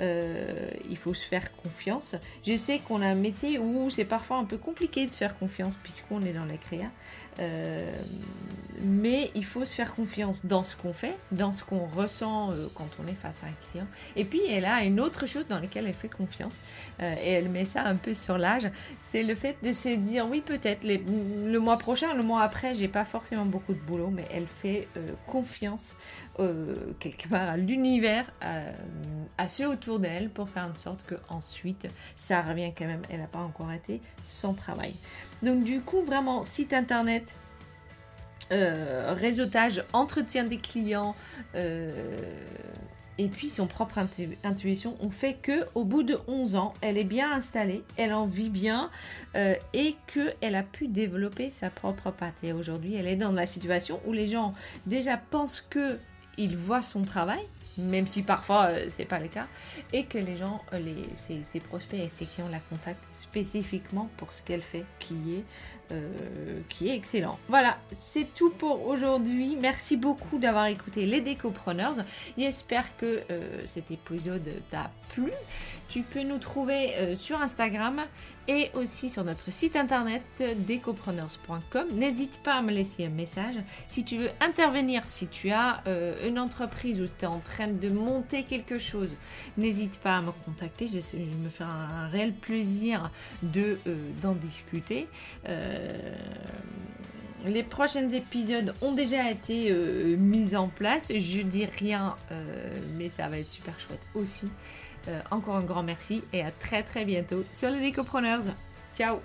[0.00, 2.14] Euh, il faut se faire confiance.
[2.46, 5.76] Je sais qu'on a un métier où c'est parfois un peu compliqué de faire confiance
[5.82, 6.90] puisqu'on est dans la créa.
[7.40, 7.92] Euh,
[8.82, 12.66] mais il faut se faire confiance dans ce qu'on fait, dans ce qu'on ressent euh,
[12.74, 13.86] quand on est face à un client.
[14.16, 16.56] Et puis elle a une autre chose dans laquelle elle fait confiance,
[17.00, 20.40] et elle met ça un peu sur l'âge, c'est le fait de se dire oui
[20.40, 24.46] peut-être le mois prochain, le mois après, j'ai pas forcément beaucoup de boulot, mais elle
[24.46, 24.88] fait
[25.26, 25.96] confiance
[26.98, 28.30] quelque part à l'univers,
[29.36, 33.02] à ceux autour d'elle pour faire en sorte que ensuite ça revient quand même.
[33.10, 34.94] Elle n'a pas encore été son travail.
[35.42, 37.34] Donc du coup vraiment site internet.
[38.50, 41.12] Euh, réseautage, entretien des clients,
[41.54, 41.90] euh,
[43.18, 43.98] et puis son propre
[44.44, 48.26] intuition ont fait que au bout de 11 ans, elle est bien installée, elle en
[48.26, 48.90] vit bien
[49.36, 52.36] euh, et qu'elle a pu développer sa propre patte.
[52.42, 54.52] Et aujourd'hui, elle est dans la situation où les gens
[54.86, 55.98] déjà pensent que
[56.38, 57.44] ils voient son travail,
[57.78, 59.46] même si parfois euh, c'est pas le cas,
[59.92, 64.32] et que les gens, euh, les, ses, prospects et ses clients la contactent spécifiquement pour
[64.32, 65.44] ce qu'elle fait, qui est,
[65.92, 67.38] euh, qui est excellent.
[67.48, 69.56] Voilà, c'est tout pour aujourd'hui.
[69.60, 71.94] Merci beaucoup d'avoir écouté les Décopreneurs.
[72.36, 73.22] J'espère que
[73.64, 74.90] cet épisode t'a
[75.88, 78.02] Tu peux nous trouver sur Instagram
[78.48, 81.88] et aussi sur notre site internet decopreneurs.com.
[81.92, 83.56] N'hésite pas à me laisser un message.
[83.86, 87.68] Si tu veux intervenir, si tu as euh, une entreprise où tu es en train
[87.68, 89.10] de monter quelque chose,
[89.58, 90.88] n'hésite pas à me contacter.
[90.88, 93.10] Je, me fais un, réel plaisir
[93.42, 95.08] de euh, d'en discuter.
[95.46, 95.88] Euh,
[97.44, 99.72] les prochains épisodes ont déjà été
[100.16, 101.12] mis en place.
[101.16, 102.16] Je dis rien,
[102.96, 104.48] mais ça va être super chouette aussi.
[105.08, 108.42] Euh, encore un grand merci et à très très bientôt sur les Décopreneurs.
[108.94, 109.20] Ciao